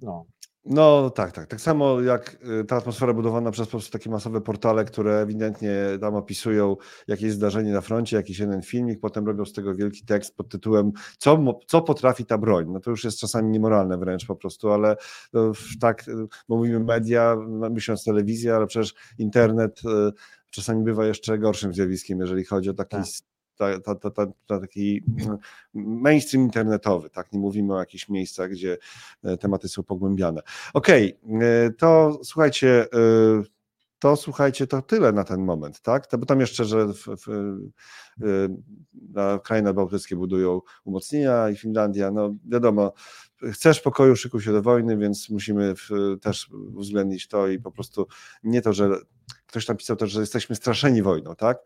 [0.00, 0.26] no.
[0.64, 1.46] No tak, tak.
[1.46, 5.74] Tak samo jak y, ta atmosfera budowana przez po prostu takie masowe portale, które ewidentnie
[6.00, 6.76] tam opisują
[7.08, 10.92] jakieś zdarzenie na froncie, jakiś jeden filmik, potem robią z tego wielki tekst pod tytułem
[11.18, 12.66] co, co potrafi ta broń.
[12.68, 14.96] No to już jest czasami niemoralne wręcz po prostu, ale
[15.32, 16.14] no, tak, y,
[16.48, 20.12] bo mówimy media, no, myśląc telewizja, ale przecież internet y,
[20.50, 23.06] czasami bywa jeszcze gorszym zjawiskiem, jeżeli chodzi o taki tak
[23.84, 25.04] ta, ta, ta, ta, taki
[25.74, 27.32] mainstream internetowy, tak?
[27.32, 28.78] Nie mówimy o jakichś miejscach, gdzie
[29.24, 30.42] e, tematy są pogłębiane.
[30.74, 33.42] Okej, okay, to słuchajcie, e,
[34.02, 36.08] to słuchajcie, to tyle na ten moment, tak?
[36.18, 37.48] Bo tam jeszcze, że w, w,
[39.12, 42.92] na kraje bałtyckie budują umocnienia i Finlandia, no wiadomo,
[43.52, 45.88] chcesz pokoju, szykuj się do wojny, więc musimy w,
[46.22, 48.06] też uwzględnić to i po prostu
[48.42, 48.90] nie to, że
[49.46, 51.58] ktoś tam pisał też, że jesteśmy straszeni wojną, tak?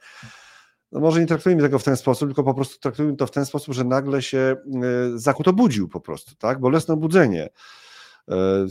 [0.93, 3.47] No może nie traktujmy tego w ten sposób, tylko po prostu traktujmy to w ten
[3.47, 4.57] sposób, że nagle się e,
[5.14, 6.61] Zachód obudził po prostu, tak?
[6.61, 7.49] Bolesne obudzenie.
[8.30, 8.66] E,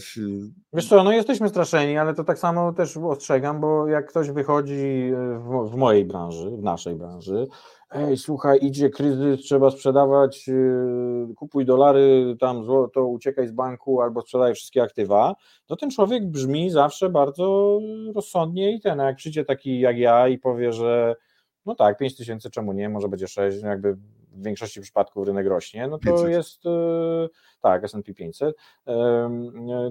[0.73, 5.11] Wiesz co, no jesteśmy straszeni, ale to tak samo też ostrzegam, bo jak ktoś wychodzi
[5.13, 7.47] e, w, w mojej branży, w naszej branży,
[7.91, 10.49] ej, słuchaj, idzie kryzys, trzeba sprzedawać,
[11.35, 15.35] kupuj dolary, tam złoto, uciekaj z banku albo sprzedaj wszystkie aktywa,
[15.65, 17.79] to ten człowiek brzmi zawsze bardzo
[18.15, 21.15] rozsądnie i ten, jak przyjdzie taki jak ja i powie, że
[21.65, 25.47] no tak, 5 tysięcy, czemu nie, może będzie 6, no jakby w większości przypadków rynek
[25.47, 26.29] rośnie, no to 500.
[26.29, 26.69] jest, y,
[27.61, 28.55] tak, S&P 500,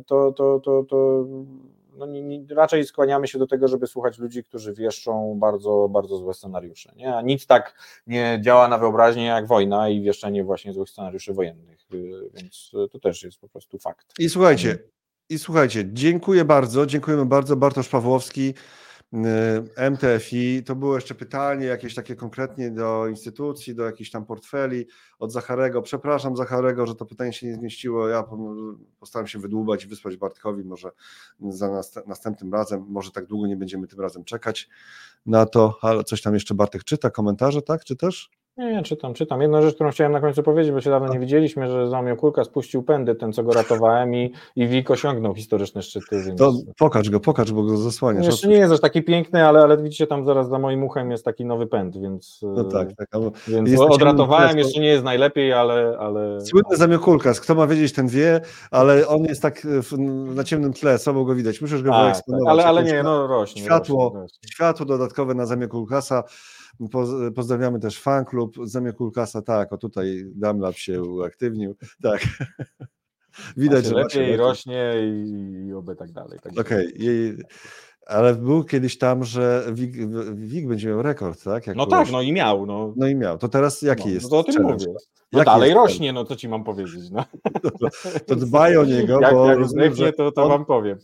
[0.06, 1.26] to, to, to, to
[1.96, 6.16] no nie, nie, raczej skłaniamy się do tego, żeby słuchać ludzi, którzy wieszczą bardzo, bardzo
[6.16, 6.92] złe scenariusze.
[6.96, 7.16] Nie?
[7.16, 7.74] A nic tak
[8.06, 12.98] nie działa na wyobraźnię jak wojna i wieszczenie właśnie złych scenariuszy wojennych, y, więc to
[12.98, 14.06] też jest po prostu fakt.
[14.18, 14.78] I słuchajcie,
[15.28, 18.54] i słuchajcie, dziękuję bardzo, dziękujemy bardzo, Bartosz Pawłowski,
[19.90, 24.86] MTFI, to było jeszcze pytanie jakieś takie konkretnie do instytucji, do jakichś tam portfeli
[25.18, 25.82] od Zacharego.
[25.82, 28.08] Przepraszam Zacharego, że to pytanie się nie zmieściło.
[28.08, 28.24] Ja
[29.00, 30.90] postaram się wydłubać i wysłać Bartkowi może
[31.48, 32.84] za następnym razem.
[32.88, 34.68] Może tak długo nie będziemy tym razem czekać
[35.26, 37.84] na to, ale coś tam jeszcze Bartek czyta, komentarze, tak?
[37.84, 38.30] Czy też?
[38.56, 39.42] Nie, nie, czytam, czytam.
[39.42, 42.44] Jedna rzecz, którą chciałem na końcu powiedzieć, bo się dawno nie widzieliśmy, że Zamio Kulka
[42.44, 46.22] spuścił pędy, ten co go ratowałem i, i Wik osiągnął historyczne szczyty.
[46.26, 46.38] Więc...
[46.38, 48.26] To pokaż go, pokaż, bo go zasłaniasz.
[48.26, 51.24] Jeszcze nie jest aż taki piękny, ale, ale widzicie tam zaraz za moim uchem jest
[51.24, 55.96] taki nowy pęd, więc, no tak, tak, ale więc odratowałem, jeszcze nie jest najlepiej, ale...
[55.98, 56.40] ale...
[56.40, 58.40] Słynny Zamio Kulkas, kto ma wiedzieć, ten wie,
[58.70, 59.66] ale on jest tak
[60.34, 62.46] na ciemnym tle, słabo go widać, musisz go tak, wyeksponować.
[62.46, 63.62] Tak, ale, ale nie, no rośnie.
[63.62, 64.48] Światło, rośnie, rośnie.
[64.52, 66.22] światło dodatkowe na Zamio Kulkasa.
[67.34, 72.20] Pozdrawiamy też fan klub Zemie Kulkasa, tak, o tutaj Damlab się uaktywnił, tak.
[73.56, 76.38] Widać, że lepiej rośnie i, i oby tak dalej.
[76.42, 77.44] Tak Okej, okay.
[78.06, 79.96] Ale był kiedyś tam, że WIG,
[80.34, 81.66] WIG będzie miał rekord, tak?
[81.66, 82.66] Jak no tak, no i miał.
[82.66, 82.92] No.
[82.96, 83.38] no i miał.
[83.38, 84.24] To teraz jaki no, jest?
[84.24, 84.86] No to o tym mówię.
[85.32, 87.10] No jaki dalej rośnie, no co ci mam powiedzieć.
[87.10, 87.24] No.
[87.62, 87.70] To,
[88.26, 90.98] to dbaj o niego, jak, bo jak rozumiem, że to, to on, wam powiem.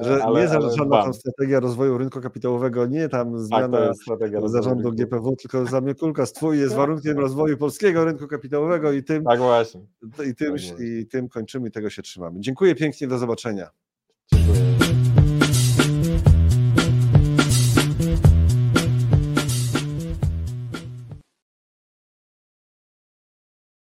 [0.00, 3.78] Że ale, nie żadna tam strategia rozwoju rynku kapitałowego, nie tam tak, zmiana
[4.18, 9.38] tak, zarządu GPW, tylko Zamiekulka twój jest warunkiem rozwoju polskiego rynku kapitałowego i tym, tak
[9.38, 9.80] właśnie.
[10.30, 12.40] I tym, tak i tym kończymy i tego się trzymamy.
[12.40, 13.70] Dziękuję pięknie, do zobaczenia.
[14.32, 14.65] Dziękuję.